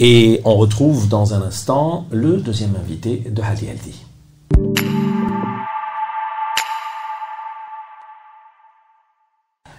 Et 0.00 0.40
on 0.44 0.54
retrouve 0.54 1.08
dans 1.08 1.34
un 1.34 1.42
instant 1.42 2.06
le 2.10 2.36
deuxième 2.36 2.76
invité 2.76 3.24
de 3.30 3.42
Hadi 3.42 3.68
Aldi. 3.68 4.07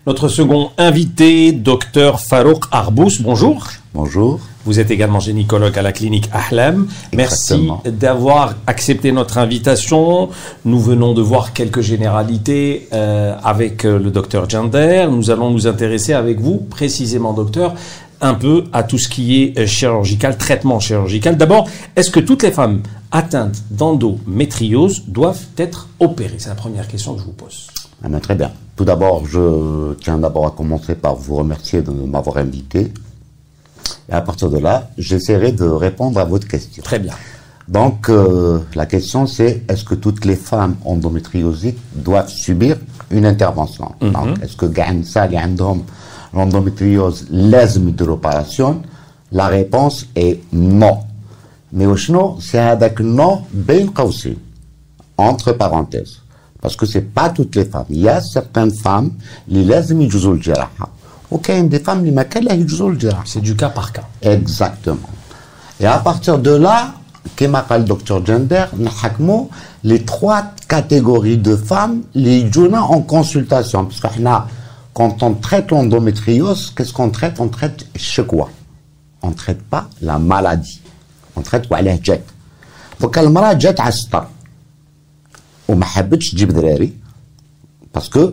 Notre 0.08 0.30
second 0.30 0.72
invité, 0.78 1.52
docteur 1.52 2.22
Farouk 2.22 2.64
Arbous. 2.72 3.22
Bonjour. 3.22 3.68
Bonjour. 3.94 4.40
Vous 4.64 4.80
êtes 4.80 4.92
également 4.92 5.20
gynécologue 5.20 5.78
à 5.78 5.82
la 5.82 5.92
clinique 5.92 6.30
Ahlam. 6.32 6.88
Merci 7.14 7.70
d'avoir 7.86 8.56
accepté 8.66 9.12
notre 9.12 9.38
invitation. 9.38 10.30
Nous 10.64 10.80
venons 10.80 11.14
de 11.14 11.22
voir 11.22 11.52
quelques 11.52 11.82
généralités 11.82 12.88
euh, 12.94 13.36
avec 13.44 13.84
euh, 13.84 14.00
le 14.00 14.10
docteur 14.10 14.50
Gender. 14.50 15.08
Nous 15.12 15.32
allons 15.32 15.52
nous 15.52 15.68
intéresser 15.68 16.14
avec 16.14 16.40
vous, 16.40 16.58
précisément 16.58 17.34
docteur, 17.34 17.76
un 18.22 18.36
peu 18.36 18.66
à 18.72 18.84
tout 18.84 18.98
ce 18.98 19.10
qui 19.10 19.44
est 19.44 19.60
euh, 19.60 19.68
chirurgical, 19.68 20.38
traitement 20.38 20.80
chirurgical. 20.80 21.36
D'abord, 21.36 21.68
est-ce 21.98 22.10
que 22.10 22.22
toutes 22.22 22.44
les 22.44 22.52
femmes 22.52 22.84
atteintes 23.12 23.64
d'endométriose 23.70 25.04
doivent 25.08 25.44
être 25.58 25.90
opérées? 26.00 26.36
C'est 26.38 26.50
la 26.50 26.56
première 26.56 26.88
question 26.88 27.16
que 27.16 27.20
je 27.20 27.26
vous 27.26 27.34
pose. 27.34 27.68
Ah 28.03 28.09
ben, 28.09 28.21
très 28.21 28.35
bien. 28.35 28.51
Tout 28.77 28.85
d'abord, 28.85 29.25
je 29.27 29.95
tiens 29.95 30.19
d'abord 30.19 30.47
à 30.47 30.51
commencer 30.51 30.95
par 30.95 31.15
vous 31.15 31.37
remercier 31.37 31.83
de 31.83 31.91
m'avoir 31.91 32.39
invité. 32.39 32.93
Et 34.09 34.13
à 34.13 34.21
partir 34.21 34.51
de 34.51 34.59
là, 34.59 34.91
j'essaierai 34.99 35.53
de 35.53 35.65
répondre 35.65 36.19
à 36.19 36.25
votre 36.25 36.49
question. 36.49 36.83
Très 36.83 36.99
bien. 36.99 37.15
Donc, 37.69 38.11
euh, 38.11 38.59
la 38.75 38.85
question 38.85 39.27
c'est 39.27 39.63
est-ce 39.69 39.85
que 39.85 39.95
toutes 39.95 40.25
les 40.27 40.37
femmes 40.37 40.77
endométriosiques 40.85 41.79
doivent 41.95 42.29
subir 42.29 42.77
une 43.11 43.25
intervention 43.25 43.93
Donc, 44.03 44.43
est-ce 44.43 44.57
que 44.57 44.67
gagne 44.67 45.03
ça, 45.05 45.27
l'endométriose, 46.35 47.27
لازم 47.31 47.89
يديروا 47.89 48.17
opération 48.17 48.83
La 49.33 49.47
réponse 49.47 50.07
est 50.17 50.41
non. 50.53 50.99
Mais 51.73 51.87
وشنو 51.87 52.39
c'est 52.41 52.59
هذاك 52.59 53.03
non 53.03 53.39
بين 53.55 53.89
قوسين 53.91 54.37
entre 55.17 55.53
parenthèses. 55.53 56.21
Parce 56.63 56.77
que 56.77 56.87
c'est 56.87 57.03
pas 57.19 57.29
toutes 57.29 57.55
les 57.57 57.67
femmes. 57.67 57.85
Il 57.91 58.01
y 58.01 58.09
a 58.09 58.21
certaines 58.21 58.73
femmes 58.73 59.11
اللي 59.49 59.65
لازم 59.65 60.01
يجوزوا 60.01 60.35
الجراحة. 60.35 60.89
وكاين 61.31 61.71
des 61.71 61.79
femmes 61.87 61.89
اللي 61.89 62.11
ما 62.11 62.23
كان 62.23 62.45
لا 62.45 62.53
يجوزوا 62.53 62.91
الجراحة. 62.91 63.25
C'est 63.27 63.41
du 63.43 63.57
cas 63.57 63.69
par 63.69 63.93
cas. 63.93 64.05
Exactement. 64.23 65.11
Et 65.81 65.87
à 65.87 65.99
partir 65.99 66.39
de 66.39 66.51
là, 66.51 66.95
كما 67.37 67.61
قال 67.61 67.85
دكتور 67.85 68.21
جندر 68.21 68.69
نحكموا 68.81 69.45
les 69.87 69.99
trois 70.05 70.43
catégories 70.69 71.39
de 71.39 71.57
femmes 71.57 72.17
اللي 72.17 72.41
يجونا 72.41 72.87
en 72.89 73.01
consultation 73.01 73.85
parce 73.85 74.01
qu'احنا 74.01 74.47
quand 74.95 75.23
on 75.23 75.35
traite 75.35 75.71
l'endométriose, 75.73 76.73
qu'est-ce 76.75 76.93
qu'on 76.93 77.11
traite 77.11 77.41
On 77.41 77.49
traite 77.49 77.85
quoi 78.29 78.49
On 79.23 79.33
traite 79.33 79.63
pas 79.63 79.89
la 80.01 80.19
maladie. 80.19 80.81
On 81.37 81.43
traite 81.43 81.71
وعليه 81.71 82.01
جات. 82.05 82.23
Donc 83.03 83.19
المرأة 83.19 83.53
جات 83.53 83.81
على 83.81 83.89
السطر 83.89 84.27
وما 85.69 85.85
حبتش 85.85 86.31
تجيب 86.31 86.51
ذراري 86.51 86.93
باسكو 87.95 88.33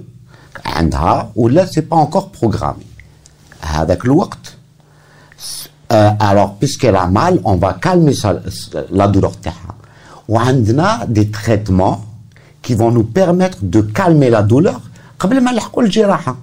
عندها 0.66 1.32
ولا 1.36 1.66
سي 1.66 1.82
با 1.82 2.02
انكور 2.02 2.28
بروغرامي 2.42 2.86
هذاك 3.62 4.06
الوقت 4.06 4.56
Euh, 5.94 6.12
alors, 6.32 6.56
puisqu'elle 6.60 6.96
a 6.96 7.08
mal, 7.08 7.42
on 7.44 7.56
va 7.58 7.74
calmer 7.74 8.14
sa- 8.14 8.42
la 8.92 9.08
douleur 9.08 9.32
تاعها. 9.44 9.76
وعندنا 10.30 11.08
des 11.10 11.28
traitements 11.32 12.00
qui 12.62 12.76
vont 12.76 12.92
nous 12.92 13.04
permettre 13.04 13.58
de 13.62 13.82
calmer 13.82 14.30
la 14.30 14.42
douleur 14.44 14.80
قبل 15.20 15.42
ما 15.44 15.52
نلحقوا 15.52 15.84
الجراحة. 15.84 16.36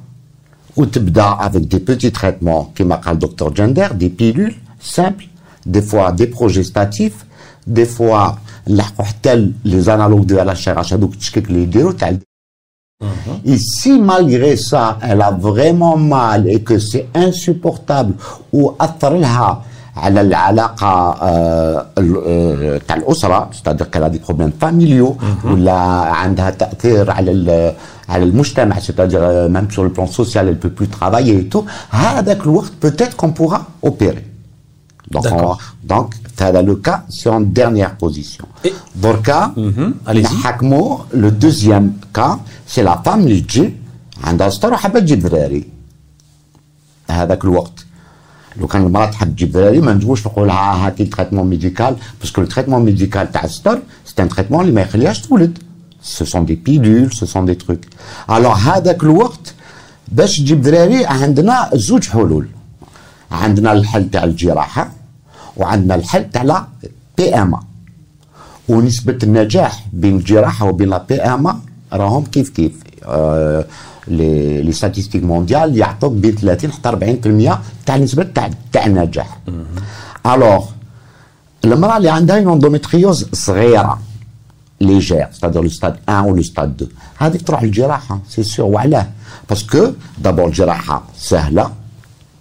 وتبدا 0.77 1.39
avec 1.41 1.69
des 1.69 1.81
petits 1.81 2.13
traitements 2.13 2.67
كما 2.75 2.95
قال 2.97 3.19
دكتور 3.19 3.53
جندر 3.55 3.89
des 3.89 4.11
pilules 4.23 4.55
simples 4.97 5.25
des 5.69 5.83
fois 5.83 6.13
des 6.13 6.27
progestatifs 6.27 7.25
des 7.67 7.87
fois 7.87 8.39
نلحقوا 8.69 9.05
حتى 9.05 9.51
les 9.67 9.85
analogues 9.89 10.27
de 10.27 10.35
la 10.37 10.55
chirurgie 10.55 10.93
هذوك 10.93 11.13
التشكيك 11.13 11.49
اللي 11.49 11.63
يديروا 11.63 11.93
تاع 11.93 12.17
Et 13.47 13.59
si 13.59 13.93
malgré 14.01 14.57
ça, 14.57 14.99
elle 15.09 15.23
a 15.23 15.31
vraiment 15.31 15.97
mal 15.97 16.41
et 16.49 16.61
que 16.69 16.77
c'est 16.81 17.07
insupportable 17.15 18.15
ou 18.53 18.73
أثر 18.81 19.17
لها 19.17 19.63
على 19.97 20.21
العلاقة 20.21 20.87
آه، 21.23 21.87
ال- 21.99 22.23
آه، 22.27 22.81
تاع 22.89 22.97
الأسرة 22.97 23.51
c'est-à-dire 23.53 23.91
qu'elle 23.91 24.05
a 24.05 24.11
des 24.11 24.19
problèmes 24.19 24.53
familiaux 24.61 25.17
ولا 25.45 25.73
عندها 26.23 26.51
تأثير 26.51 27.11
على 27.11 27.31
ال- 27.33 27.75
على 28.09 28.25
المجتمع 28.25 28.77
c'est-à-dire 28.81 29.21
euh, 29.23 29.49
même 29.49 29.71
sur 29.71 29.85
le 29.85 29.93
plan 29.93 30.07
social 30.07 30.49
elle 30.49 30.59
peut 30.59 30.71
plus 30.81 30.89
travailler 30.89 31.39
et 31.39 31.49
tout 31.49 31.65
هذاك 31.91 32.41
الوقت 32.43 32.73
peut-être 32.81 33.17
qu'on 33.17 33.33
pourra 33.33 33.67
opérer 33.83 34.25
donc, 35.11 35.25
on, 35.27 35.31
D'accord. 35.31 35.59
donc 35.85 36.15
هذا 36.41 36.63
le 36.63 36.77
cas 36.77 37.01
c'est 37.09 37.29
en 37.31 37.41
dernière 37.41 37.97
position 38.05 38.45
Et- 38.67 38.73
دركا 39.03 39.55
Allez-y. 40.07 40.23
نحكموا 40.23 40.99
le 41.15 41.31
deuxième 41.31 41.93
cas 42.15 42.39
c'est 42.67 42.83
la 42.83 42.97
femme 43.07 43.21
اللي 43.21 43.41
تجي 43.41 43.73
عندها 44.25 44.49
سطر 44.49 44.73
وحابه 44.73 45.01
تجيب 45.01 45.19
ذراري 45.27 45.65
هذاك 47.11 47.45
الوقت 47.45 47.85
لو 48.61 48.67
كان 48.67 48.83
المراه 48.87 49.07
تحب 49.07 49.35
تجيب 49.37 49.57
ذراري 49.57 49.81
ما 49.81 49.93
نجموش 49.95 50.27
نقول 50.27 50.49
لها 50.49 50.87
هاتي 50.87 51.03
التريتمون 51.03 51.47
ميديكال 51.47 51.97
باسكو 52.21 52.41
التريتمون 52.43 52.83
ميديكال 52.85 53.33
تاع 53.33 53.45
السطر 53.45 53.79
سي 54.05 54.23
ان 54.23 54.29
تريتمون 54.29 54.61
اللي 54.61 54.73
ما 54.73 54.81
يخليهاش 54.81 55.21
تولد 55.21 55.59
ce 56.19 56.25
sont 56.25 56.45
des 56.51 56.57
pilules 56.67 57.13
ce 57.21 57.27
sont 57.27 57.45
des 57.51 57.57
trucs 57.67 57.87
alors 58.29 58.57
هذاك 58.69 59.03
الوقت 59.03 59.55
باش 60.09 60.37
تجيب 60.39 60.63
ذراري 60.67 61.07
عندنا 61.07 61.71
زوج 61.75 62.09
حلول 62.09 62.47
عندنا 63.33 63.73
الحل 63.73 64.11
تاع 64.11 64.25
الجراحه 64.25 64.91
وعندنا 65.58 65.96
الحل 65.96 66.30
تاع 66.32 66.44
لا 66.44 66.68
بي 67.18 67.36
ام 67.36 67.60
ونسبة 68.70 69.18
النجاح 69.24 69.86
بين 69.94 70.16
الجراحة 70.18 70.66
وبين 70.66 70.90
لا 70.90 71.06
بي 71.10 71.22
ام 71.22 71.60
راهم 71.94 72.24
كيف 72.24 72.50
كيف. 72.50 72.84
آه 73.06 73.66
لي 74.08 74.62
لي 74.62 74.72
ستاتيستيك 74.72 75.24
مونديال 75.24 75.78
يعطوك 75.78 76.14
بين 76.14 76.36
30 76.36 76.72
حتى 76.72 76.90
40% 77.52 77.86
تاع 77.86 77.98
نسبة 77.98 78.24
تاع 78.24 78.50
تاع 78.72 78.86
النجاح. 78.86 79.40
الوغ 80.26 80.66
المرأة 81.66 81.98
اللي 81.98 82.10
عندها 82.10 82.60
endométriose 82.60 83.26
صغيرة 83.34 84.00
ليجير 84.82 85.28
c'est-à-dire 85.34 85.64
le 85.64 85.70
stade 85.70 85.96
1 86.08 86.24
ou 86.26 86.36
le 86.36 86.44
stade 86.44 86.72
2 86.78 86.88
هذيك 87.18 87.42
تروح 87.42 87.64
للجراحة 87.64 88.20
سي 88.30 88.44
سور 88.44 88.66
وعلاه. 88.66 89.08
باسكو 89.50 89.92
دابور 90.18 90.48
الجراحة 90.48 91.04
سهلة. 91.18 91.72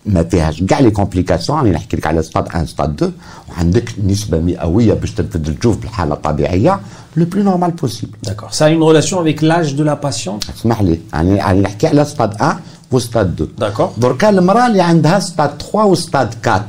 ما 0.07 0.23
فيهاش 0.23 0.63
كاع 0.63 0.79
لي 0.81 0.91
كومبليكاسيون 0.91 1.59
راني 1.59 1.71
نحكي 1.71 1.97
لك 1.97 2.07
على 2.07 2.23
ستاد 2.23 2.45
1 2.47 2.67
ستاد 2.69 2.95
2 3.03 3.13
وعندك 3.51 3.95
نسبة 4.07 4.39
مئوية 4.39 4.95
باش 4.95 5.11
تنفذ 5.11 5.49
الجوف 5.49 5.77
بالحالة 5.77 6.15
الطبيعية 6.15 6.81
لو 7.17 7.25
بلو 7.25 7.43
نورمال 7.43 7.71
بوسيبل. 7.71 8.13
Ça 8.51 8.65
a 8.67 8.71
une 8.71 8.83
relation 8.83 9.21
avec 9.21 9.43
l'âge 9.43 9.75
de 9.75 9.85
la 9.85 9.97
patiente? 9.97 10.51
اسمح 10.57 10.83
لي. 10.83 11.01
يعني 11.13 11.43
راني 11.43 11.61
نحكي 11.61 11.87
على 11.87 12.05
ستاد 12.05 12.35
1 12.41 12.57
وستاد 12.93 13.41
2 13.61 13.73
D'accord. 13.73 14.01
دركا 14.01 14.29
المرأة 14.29 14.67
اللي 14.67 14.81
عندها 14.83 15.19
ستاد 15.19 15.63
3 15.63 15.85
وستاد 15.87 16.35
4 16.47 16.65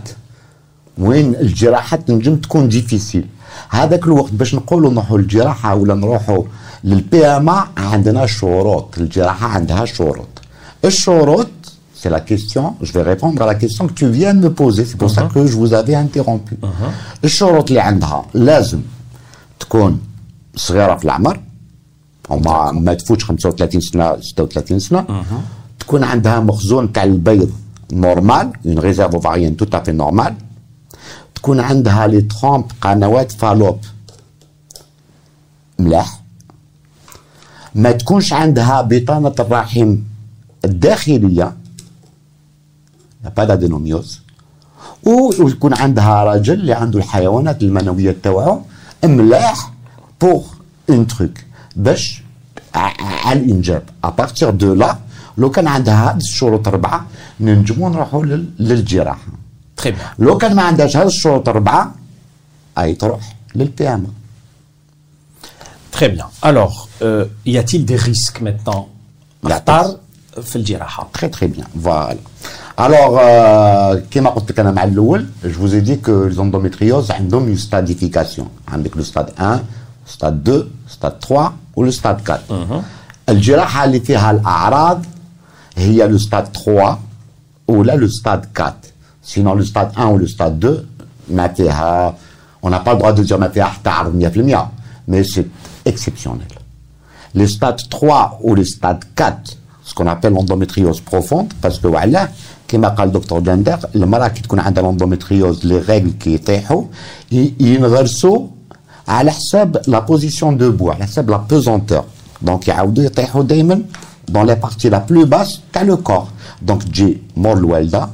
وين 0.97 1.35
الجراحة 1.35 1.97
تنجم 1.97 2.35
تكون 2.35 2.69
ديفيسيل 2.69 3.25
هذاك 3.69 4.03
الوقت 4.07 4.31
باش 4.31 4.55
نقولوا 4.55 4.91
نروحوا 4.91 5.17
للجراحة 5.17 5.75
ولا 5.75 5.93
نروحوا 5.95 6.43
للبي 6.83 7.25
إم 7.25 7.49
عندنا 7.77 8.25
شروط. 8.25 8.97
الجراحة 8.97 9.47
عندها 9.47 9.85
شروط. 9.85 10.27
الشروط 10.85 11.47
c'est 12.02 12.10
la 12.10 12.20
question, 12.20 12.64
je 12.86 12.92
vais 12.92 13.02
répondre 13.02 13.42
à 13.42 13.46
la 13.46 13.54
question 13.54 13.86
que 13.88 13.92
tu 13.92 14.06
viens 14.08 14.34
de 14.34 14.40
me 14.48 14.52
poser, 14.54 14.84
c'est 14.84 14.96
pour 14.96 15.10
ça 15.10 15.22
que 15.34 15.46
je 15.46 15.56
vous 15.56 15.72
avais 15.74 15.94
interrompu. 15.94 16.56
الشروط 17.24 17.68
اللي 17.68 17.80
عندها 17.80 18.24
لازم 18.34 18.80
تكون 19.60 20.00
صغيرة 20.56 20.96
في 20.96 21.04
العمر 21.04 21.40
وما 22.28 22.72
ما 22.72 22.94
تفوتش 22.94 23.24
35 23.24 23.80
سنة 23.80 24.20
36 24.20 24.78
سنة 24.78 25.24
تكون 25.80 26.04
عندها 26.04 26.40
مخزون 26.40 26.92
تاع 26.92 27.04
البيض 27.04 27.50
نورمال 27.92 28.52
اون 28.66 28.78
ريزيرف 28.78 29.14
اوفاريان 29.14 29.56
تو 29.56 29.64
تافي 29.64 29.92
نورمال 29.92 30.34
تكون 31.34 31.60
عندها 31.60 32.06
لي 32.06 32.20
ترومب 32.20 32.64
قنوات 32.80 33.32
فالوب 33.32 33.78
ملاح 35.78 36.20
ما 37.74 37.92
تكونش 37.92 38.32
عندها 38.32 38.82
بطانة 38.82 39.34
الرحم 39.40 39.96
الداخلية 40.64 41.56
با 43.29 43.43
دادينوميوز 43.43 44.21
ويكون 45.39 45.73
عندها 45.73 46.23
راجل 46.23 46.53
اللي 46.53 46.73
عنده 46.73 46.99
الحيوانات 46.99 47.61
المنوية 47.63 48.15
تاوعو 48.23 48.61
ملاح 49.03 49.71
بوغ 50.21 50.43
اون 50.89 51.07
تروك 51.07 51.31
باش 51.75 52.23
على 52.75 53.39
الإنجاب 53.39 53.83
ابارتيغ 54.03 54.49
دو 54.49 54.73
لا 54.73 54.97
لو 55.37 55.49
كان 55.51 55.67
عندها 55.67 56.09
هاد 56.09 56.15
الشروط 56.15 56.67
اربعه 56.67 57.05
ننجمو 57.39 57.89
نروحوا 57.89 58.25
لل- 58.25 58.49
للجراحه 58.59 59.27
bien. 59.83 59.93
لو 60.19 60.37
كان 60.37 60.55
ما 60.55 60.61
عندهاش 60.61 60.97
هاد 60.97 61.05
الشروط 61.05 61.49
اربعه 61.49 61.95
أي 62.77 62.95
تروح 62.95 63.35
للبي 63.55 63.87
ام 63.89 64.07
Très 65.97 66.09
bien. 66.09 66.25
Alors, 66.41 66.75
euh, 67.03 67.25
y 67.45 67.55
a-t-il 67.61 67.85
des 67.85 67.95
risques 68.09 68.41
maintenant 68.41 68.83
D'accord. 69.43 69.99
نختار 70.38 70.42
في 70.42 70.56
الجراحة. 70.56 71.08
Très 71.12 71.28
très 71.28 71.48
bien, 71.48 71.64
voilà. 71.74 72.14
Alors, 72.76 73.18
euh, 73.18 73.98
كما 74.10 74.30
قلت 74.30 74.50
لك 74.50 74.60
أنا 74.60 74.70
مع 74.70 74.84
الأول, 74.84 75.26
je 75.44 75.48
vous 75.48 75.74
ai 75.74 75.80
dit 75.80 75.98
que 75.98 76.28
les 76.28 76.38
endométrioses 76.38 77.10
عندهم 77.10 77.54
une 77.54 77.58
stadification. 77.58 78.46
عندك 78.68 78.96
le 78.96 79.02
stade 79.02 79.32
1, 79.38 79.62
stade 80.06 80.42
2, 80.42 80.70
stade 80.88 81.18
3 81.20 81.52
ou 81.76 81.82
le 81.82 81.90
stade 81.90 82.22
4. 82.22 82.82
الجراحة 83.28 83.84
اللي 83.84 84.00
فيها 84.00 84.30
الأعراض 84.30 85.04
هي 85.76 86.08
le 86.08 86.18
stade 86.18 86.52
3 86.52 86.98
ou 87.68 87.82
là 87.82 87.96
le 87.96 88.08
stade 88.08 88.46
4. 88.54 88.74
Sinon 89.22 89.54
le 89.54 89.64
stade 89.64 89.90
1 89.96 90.06
ou 90.06 90.18
le 90.18 90.26
stade 90.26 90.58
2 90.58 90.86
ما 91.30 91.48
فيها 91.48 92.14
on 92.62 92.70
n'a 92.70 92.80
pas 92.80 92.94
le 92.94 92.98
droit 92.98 93.12
de 93.12 93.22
dire 93.22 93.38
ما 93.38 93.48
فيها 93.48 93.64
حتى 93.64 93.90
عرض 93.90 94.22
100% 94.22 94.68
mais 95.08 95.24
c'est 95.24 95.46
exceptionnel. 95.84 96.48
Le 97.34 97.46
stade 97.46 97.80
3 97.90 98.38
ou 98.42 98.54
le 98.54 98.64
stade 98.64 99.04
4 99.16 99.56
ce 99.84 99.94
qu'on 99.94 100.06
appelle 100.06 100.32
l'endométriose 100.32 101.00
profonde 101.00 101.48
parce 101.62 101.78
que 101.78 101.88
voilà 101.88 102.28
كما 102.68 102.88
قال 102.88 103.12
دكتور 103.12 103.40
جندر 103.40 103.78
المرأة 103.96 104.28
كي 104.28 104.42
تكون 104.42 104.60
عندها 104.60 104.82
l'endométriose 104.92 105.64
les 105.64 105.80
règles 105.90 106.12
كي 106.20 106.34
يطيحوا 106.34 106.82
ي- 107.32 107.52
ينغرسوا 107.60 108.46
على 109.08 109.30
حساب 109.30 109.82
لا 109.86 109.98
بوزيسيون 109.98 110.56
دوبو 110.56 110.90
على 110.90 111.04
حساب 111.04 111.30
لا 111.30 111.36
بيزونتور 111.36 112.04
دونك 112.42 112.68
يعاودوا 112.68 113.04
يطيحوا 113.04 113.42
دائما 113.42 113.82
dans 114.32 114.44
les 114.44 114.56
parties 114.66 114.90
la 114.90 115.00
plus 115.00 115.26
basse 115.26 115.58
تاع 115.72 115.82
لو 115.82 115.96
كور 115.96 116.28
دونك 116.62 116.82
تجي 116.82 117.18
مور 117.36 117.56
الوالده 117.58 118.08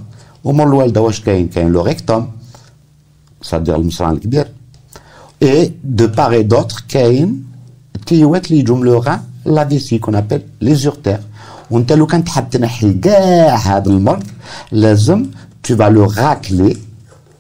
ومور 0.45 0.67
الوالده 0.67 1.01
واش 1.01 1.21
كاين 1.21 1.49
كاين 1.49 1.69
لو 1.73 1.83
ريكتوم 1.83 2.31
c'est-à-dire 3.43 3.75
المصران 3.75 4.13
الكبير 4.13 4.47
et 5.45 5.71
de 5.99 6.07
part 6.07 6.33
et 6.33 6.45
d'autre 6.45 6.83
كاين 6.89 7.45
التيوات 7.97 8.47
اللي 8.47 8.59
يجوا 8.59 8.77
من 8.77 8.85
لو 8.85 8.99
غان 8.99 9.21
لا 9.47 9.69
فيسي 9.69 9.99
كون 9.99 10.15
ابل 10.15 10.43
لي 10.61 10.75
زورتير 10.75 11.19
وانت 11.72 11.92
لو 11.92 12.06
كان 12.08 12.24
تحب 12.24 12.50
تنحي 12.50 12.94
كاع 12.94 13.56
هذا 13.56 13.90
المرض 13.90 14.24
لازم 14.72 15.26
tu 15.68 15.72
vas 15.76 15.90
le 15.90 16.06
racler 16.20 16.78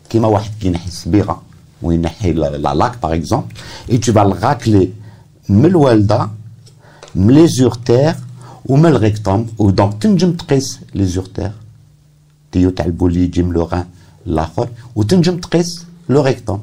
كيما 0.09 0.27
واحد 0.27 0.51
كينحي 0.61 0.87
السبيغه 0.87 1.41
وينحي 1.81 2.31
لا 2.33 2.57
لا 2.57 2.73
لاك 2.73 3.01
باغ 3.03 3.13
اكزومبل 3.13 3.47
tu 3.91 4.11
vas 4.11 4.25
le 4.25 4.43
racler 4.43 4.87
من 5.49 5.65
الوالدة 5.65 6.29
من 7.15 7.33
لي 7.33 7.47
زورتير 7.47 8.15
ومن 8.65 8.85
الريكتوم 8.85 9.47
ودونك 9.57 10.01
تنجم 10.01 10.31
تقيس 10.31 10.79
لي 10.95 11.05
زورتير 11.05 11.51
تيو 12.51 12.69
تاع 12.69 12.85
البولي 12.85 13.23
يجي 13.23 13.43
من 13.43 13.53
لو 13.53 13.63
غان 13.63 13.85
الآخر 14.27 14.69
وتنجم 14.95 15.37
تقيس 15.37 15.85
لو 16.09 16.21
ريكتوم 16.21 16.59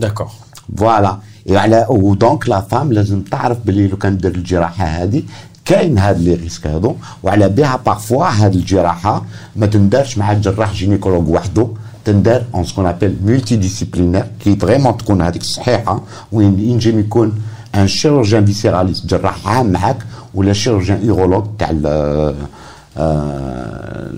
D'accord. 0.00 0.32
فوالا 0.76 1.18
على 1.50 1.86
ودونك 1.90 2.48
لا 2.48 2.60
فام 2.60 2.92
لازم 2.92 3.22
تعرف 3.22 3.58
باللي 3.66 3.88
لو 3.88 3.96
كان 3.96 4.16
دير 4.18 4.34
الجراحة 4.34 4.84
هذه 4.84 5.22
كاين 5.65 5.97
هاد 5.97 6.19
لي 6.21 6.33
ريسك 6.33 6.67
هذو 6.67 6.95
وعلى 7.23 7.49
بها 7.49 7.79
بارفوا 7.85 8.25
هاد 8.25 8.55
الجراحه 8.55 9.23
ما 9.55 9.65
تندارش 9.65 10.17
مع 10.17 10.33
جراح 10.33 10.73
جينيكولوج 10.73 11.29
وحده 11.29 11.67
تندار 12.05 12.43
اون 12.55 12.63
سكون 12.63 12.85
ابل 12.87 13.15
مولتي 13.25 13.55
ديسيبلينير 13.55 14.25
كي 14.43 14.55
فريمون 14.55 14.97
تكون 14.97 15.21
هذيك 15.21 15.41
الصحيحه 15.41 16.01
وين 16.31 16.59
ينجم 16.59 16.99
يكون 16.99 17.39
ان 17.75 17.87
شيروجيان 17.87 18.45
فيسيراليست 18.45 19.05
جراح 19.05 19.47
عام 19.47 19.71
معاك 19.71 19.97
ولا 20.33 20.53
شيروجيان 20.53 21.01
ايرولوج 21.01 21.43
تاع 21.59 21.69
ال- 21.69 22.35
آه، 22.97 24.11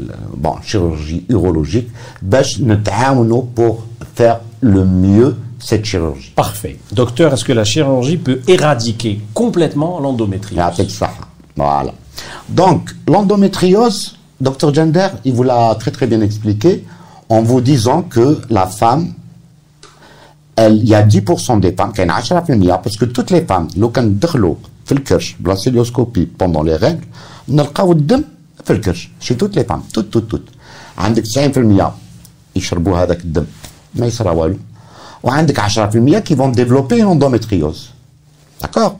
bon, 0.43 0.55
chirurgie 0.71 1.33
urologique 1.33 1.89
باش 2.21 2.61
نتعاونوا 2.61 3.43
pour 3.57 3.73
faire 4.19 4.37
le 4.63 4.85
mieux 4.85 5.35
cette 5.69 5.85
chirurgie 5.85 6.31
Parfait. 6.35 6.75
Docteur, 6.93 7.33
est-ce 7.33 7.43
que 7.43 7.53
la 7.53 7.65
chirurgie 7.65 8.17
peut 8.17 8.39
éradiquer 8.47 9.19
complètement 9.33 9.99
l'endométriose 9.99 10.57
يعطيك 10.57 10.85
الصحة 10.87 11.27
voilà 11.55 11.93
donc 12.49 12.95
l'endométriose 13.07 14.17
docteur 14.41 14.73
Gender 14.73 15.09
il 15.25 15.33
vous 15.33 15.43
l'a 15.43 15.75
très 15.75 15.91
très 15.91 16.07
bien 16.07 16.21
expliqué 16.21 16.85
en 17.29 17.41
vous 17.41 17.61
disant 17.61 18.01
que 18.01 18.39
la 18.49 18.65
femme 18.67 19.13
elle, 20.55 20.75
il 20.75 20.89
y 20.89 20.95
a 20.95 21.05
10% 21.05 21.61
des 21.61 21.71
femmes, 21.71 21.93
كاين 21.93 22.11
10% 22.11 22.81
parce 22.83 22.97
que 22.97 23.05
toutes 23.05 23.31
les 23.31 23.41
femmes 23.41 23.67
لو 23.77 23.91
كان 23.91 24.19
دخلوا 24.19 24.55
في 24.85 24.91
الكرش 24.91 25.35
بلا 25.39 25.55
سيليوسكوبي 25.55 26.27
pendant 26.43 26.63
les 26.63 26.75
règles 26.75 27.05
نلقاو 27.49 27.91
الدم 27.91 28.23
في 28.65 28.73
الكرش 28.73 29.09
chez 29.21 29.33
toutes 29.35 29.55
les 29.55 29.63
femmes 29.63 29.83
toutes 29.93 30.09
toutes 30.11 30.27
toutes 30.33 30.51
عندك 30.97 31.23
90% 31.25 31.83
يشربوا 32.55 32.97
هذاك 32.97 33.19
الدم 33.19 33.45
ما 33.95 34.05
يصرى 34.05 34.29
والو 34.29 34.57
وعندك 35.23 35.59
10% 35.59 36.21
qui 36.23 36.35
vont 36.35 36.49
développer 36.49 36.99
une 36.99 37.05
endométriose 37.05 37.91
d'accord 38.61 38.99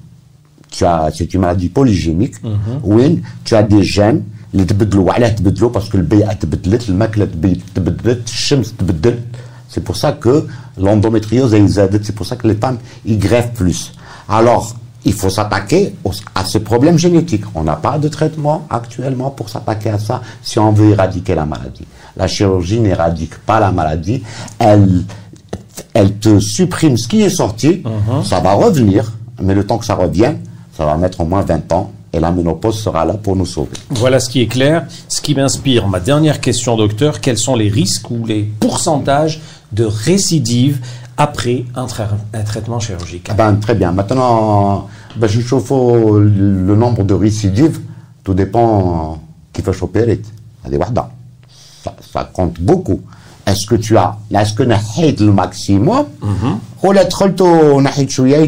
tu 0.70 0.84
as 0.84 1.10
c'est 1.14 1.32
une 1.34 1.40
maladie 1.40 1.68
polygénique 1.68 2.36
وين 2.84 3.22
tu 3.44 3.54
as 3.54 3.62
des 3.62 3.82
gènes 3.82 4.22
اللي 4.54 4.64
تبدلوا 4.64 5.04
وعلاه 5.06 5.28
تبدلوا 5.28 5.70
باسكو 5.70 5.98
البيئه 5.98 6.32
تبدلت 6.32 6.88
الماكله 6.88 7.24
تبي- 7.24 7.60
تبدلت 7.74 8.28
الشمس 8.28 8.74
تبدلت 8.78 9.18
c'est 9.74 9.84
pour 9.84 9.96
ça 9.96 10.12
que 10.12 10.46
l'endométriose 10.78 11.54
elle 11.54 11.66
زادت 11.68 12.04
c'est 12.06 12.14
pour 12.14 12.26
ça 12.26 12.36
que 12.36 12.46
les 12.48 12.54
femmes 12.54 12.78
ils 13.04 13.18
greffent 13.18 13.52
plus 13.54 13.92
alors 14.28 14.74
il 15.04 15.12
faut 15.12 15.30
s'attaquer 15.30 15.94
au- 16.04 16.12
à 16.34 16.44
ce 16.44 16.58
problème 16.58 16.98
génétique 16.98 17.44
on 17.54 17.62
n'a 17.64 17.76
pas 17.76 17.98
de 17.98 18.08
traitement 18.08 18.58
actuellement 18.70 19.30
pour 19.30 19.48
s'attaquer 19.52 19.90
à 19.90 19.98
ça 19.98 20.16
si 20.42 20.58
on 20.58 20.72
veut 20.72 20.90
éradiquer 20.96 21.34
la 21.34 21.46
maladie 21.54 21.86
la 22.16 22.26
chirurgie 22.34 22.80
n'éradique 22.80 23.34
pas 23.48 23.58
la 23.66 23.70
maladie 23.80 24.22
elle 24.58 25.04
elle 25.98 26.12
te 26.24 26.32
supprime 26.40 26.96
ce 26.96 27.06
qui 27.08 27.20
est 27.22 27.34
sorti, 27.42 27.82
ça 28.30 28.38
va 28.40 28.52
revenir, 28.64 29.02
mais 29.44 29.54
le 29.54 29.64
temps 29.68 29.78
que 29.78 29.84
ça 29.90 29.94
revienne, 29.94 30.38
ça 30.81 30.87
va 30.87 30.97
mettre 30.97 31.21
au 31.21 31.25
moins 31.25 31.41
20 31.43 31.71
ans, 31.73 31.91
et 32.11 32.19
la 32.19 32.31
ménopause 32.31 32.79
sera 32.81 33.05
là 33.05 33.13
pour 33.13 33.35
nous 33.35 33.45
sauver. 33.45 33.69
Voilà 33.91 34.19
ce 34.19 34.27
qui 34.31 34.41
est 34.41 34.47
clair. 34.47 34.87
Ce 35.07 35.21
qui 35.21 35.35
m'inspire, 35.35 35.87
ma 35.87 35.99
dernière 35.99 36.41
question, 36.41 36.75
docteur, 36.75 37.21
quels 37.21 37.37
sont 37.37 37.55
les 37.55 37.69
risques 37.69 38.09
ou 38.09 38.25
les 38.25 38.41
pourcentages 38.59 39.41
de 39.71 39.85
récidive 39.85 40.79
après 41.17 41.65
un, 41.75 41.85
tra- 41.85 42.07
un 42.33 42.41
traitement 42.41 42.77
Ah 42.77 42.85
chirurgical 42.85 43.35
ben, 43.35 43.55
très 43.57 43.75
bien. 43.75 43.91
Maintenant, 43.91 44.87
ben, 45.17 45.27
je 45.27 45.39
chauffe 45.39 45.69
le 45.69 46.75
nombre 46.75 47.03
de 47.03 47.13
récidives, 47.13 47.79
tout 48.23 48.33
dépend 48.33 49.21
qui 49.53 49.61
fait 49.61 49.73
choper. 49.73 50.19
Ça, 51.83 51.93
ça 52.11 52.23
compte 52.33 52.59
beaucoup 52.59 53.01
est-ce 53.45 53.65
que 53.65 53.75
tu 53.75 53.97
as, 53.97 54.17
est-ce 54.33 54.53
que 54.53 54.63
le 54.63 55.31
maximum, 55.31 56.05
mhm. 56.21 56.57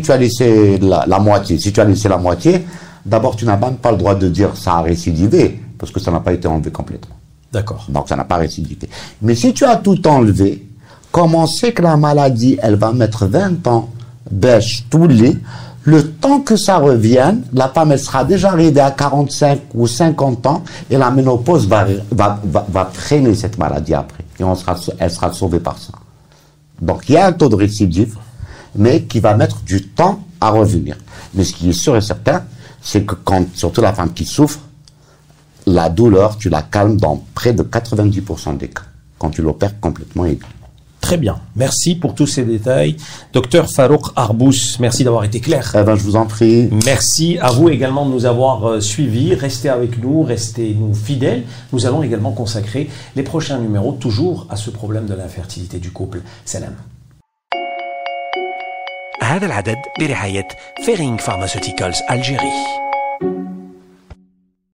tu 0.01 0.11
as 0.11 0.17
laissé 0.17 0.77
la, 0.79 1.19
moitié. 1.19 1.59
Si 1.59 1.71
tu 1.73 1.79
as 1.79 1.85
laissé 1.85 2.07
la 2.07 2.17
moitié, 2.17 2.65
d'abord 3.05 3.35
tu 3.35 3.45
n'as 3.45 3.57
même 3.57 3.75
pas 3.75 3.91
le 3.91 3.97
droit 3.97 4.15
de 4.15 4.27
dire 4.27 4.55
ça 4.55 4.75
a 4.75 4.81
récidivé, 4.81 5.59
parce 5.77 5.91
que 5.91 5.99
ça 5.99 6.11
n'a 6.11 6.19
pas 6.19 6.33
été 6.33 6.47
enlevé 6.47 6.71
complètement. 6.71 7.15
D'accord. 7.51 7.85
Donc 7.89 8.09
ça 8.09 8.15
n'a 8.15 8.23
pas 8.23 8.37
récidivé. 8.37 8.89
Mais 9.21 9.35
si 9.35 9.53
tu 9.53 9.65
as 9.65 9.75
tout 9.77 10.07
enlevé, 10.07 10.65
comme 11.11 11.35
on 11.35 11.45
sait 11.45 11.71
que 11.71 11.81
la 11.81 11.97
maladie, 11.97 12.57
elle 12.61 12.75
va 12.75 12.91
mettre 12.91 13.27
20 13.27 13.67
ans, 13.67 13.89
bêche 14.31 14.85
tout 14.89 15.07
les, 15.07 15.37
le 15.83 16.11
temps 16.11 16.39
que 16.39 16.55
ça 16.55 16.77
revienne, 16.77 17.43
la 17.53 17.67
femme, 17.67 17.91
elle 17.91 17.99
sera 17.99 18.23
déjà 18.23 18.51
arrivée 18.51 18.79
à 18.79 18.91
45 18.91 19.59
ou 19.73 19.85
50 19.85 20.45
ans 20.47 20.63
et 20.89 20.97
la 20.97 21.11
ménopause 21.11 21.67
va, 21.67 21.85
va, 22.11 22.39
va, 22.43 22.65
va 22.69 22.89
traîner 22.93 23.35
cette 23.35 23.57
maladie 23.57 23.93
après. 23.93 24.22
Et 24.39 24.43
elle 24.99 25.11
sera 25.11 25.31
sauvée 25.31 25.59
par 25.59 25.77
ça. 25.77 25.93
Donc 26.81 27.07
il 27.07 27.13
y 27.13 27.17
a 27.17 27.27
un 27.27 27.33
taux 27.33 27.49
de 27.49 27.55
récidive, 27.55 28.17
mais 28.75 29.03
qui 29.03 29.19
va 29.19 29.35
mettre 29.35 29.61
du 29.61 29.83
temps 29.87 30.23
à 30.41 30.49
revenir. 30.49 30.97
Mais 31.33 31.43
ce 31.43 31.53
qui 31.53 31.69
est 31.69 31.73
sûr 31.73 31.95
et 31.95 32.01
certain, 32.01 32.43
c'est 32.81 33.03
que 33.03 33.15
quand, 33.15 33.45
surtout 33.55 33.81
la 33.81 33.93
femme 33.93 34.13
qui 34.13 34.25
souffre, 34.25 34.59
la 35.65 35.89
douleur, 35.89 36.37
tu 36.37 36.49
la 36.49 36.61
calmes 36.61 36.97
dans 36.97 37.23
près 37.33 37.53
de 37.53 37.63
90% 37.63 38.57
des 38.57 38.67
cas. 38.67 38.83
Quand 39.17 39.29
tu 39.29 39.41
l'opères 39.41 39.79
complètement, 39.79 40.25
et 40.25 40.37
Très 41.02 41.16
bien. 41.16 41.36
Merci 41.56 41.94
pour 41.94 42.14
tous 42.14 42.26
ces 42.26 42.44
détails. 42.44 42.96
Docteur 43.32 43.70
Farouk 43.70 44.06
Arbous, 44.16 44.76
merci 44.78 45.04
d'avoir 45.04 45.24
été 45.24 45.40
clair. 45.40 45.72
eh 45.74 45.82
ben, 45.82 45.94
je 45.96 46.02
vous 46.02 46.16
en 46.16 46.26
prie. 46.26 46.68
Merci 46.84 47.38
à 47.40 47.50
vous 47.50 47.68
également 47.70 48.04
de 48.04 48.10
nous 48.10 48.26
avoir 48.26 48.68
euh, 48.68 48.80
suivis. 48.80 49.34
Restez 49.34 49.68
avec 49.70 50.02
nous, 50.02 50.22
restez 50.22 50.74
nous 50.78 50.92
fidèles. 50.92 51.44
Nous 51.72 51.86
allons 51.86 52.02
également 52.02 52.32
consacrer 52.32 52.90
les 53.16 53.22
prochains 53.22 53.58
numéros 53.58 53.92
toujours 53.92 54.46
à 54.50 54.56
ce 54.56 54.70
problème 54.70 55.06
de 55.06 55.14
l'infertilité 55.14 55.78
du 55.78 55.90
couple. 55.92 56.20
Salam. 56.44 56.74
هذا 59.22 59.46
العدد 59.46 59.76
برعاية 60.00 60.48
فيرينغ 60.84 61.16
فارماسيوتيكالز 61.18 61.96
الجيري 62.10 62.81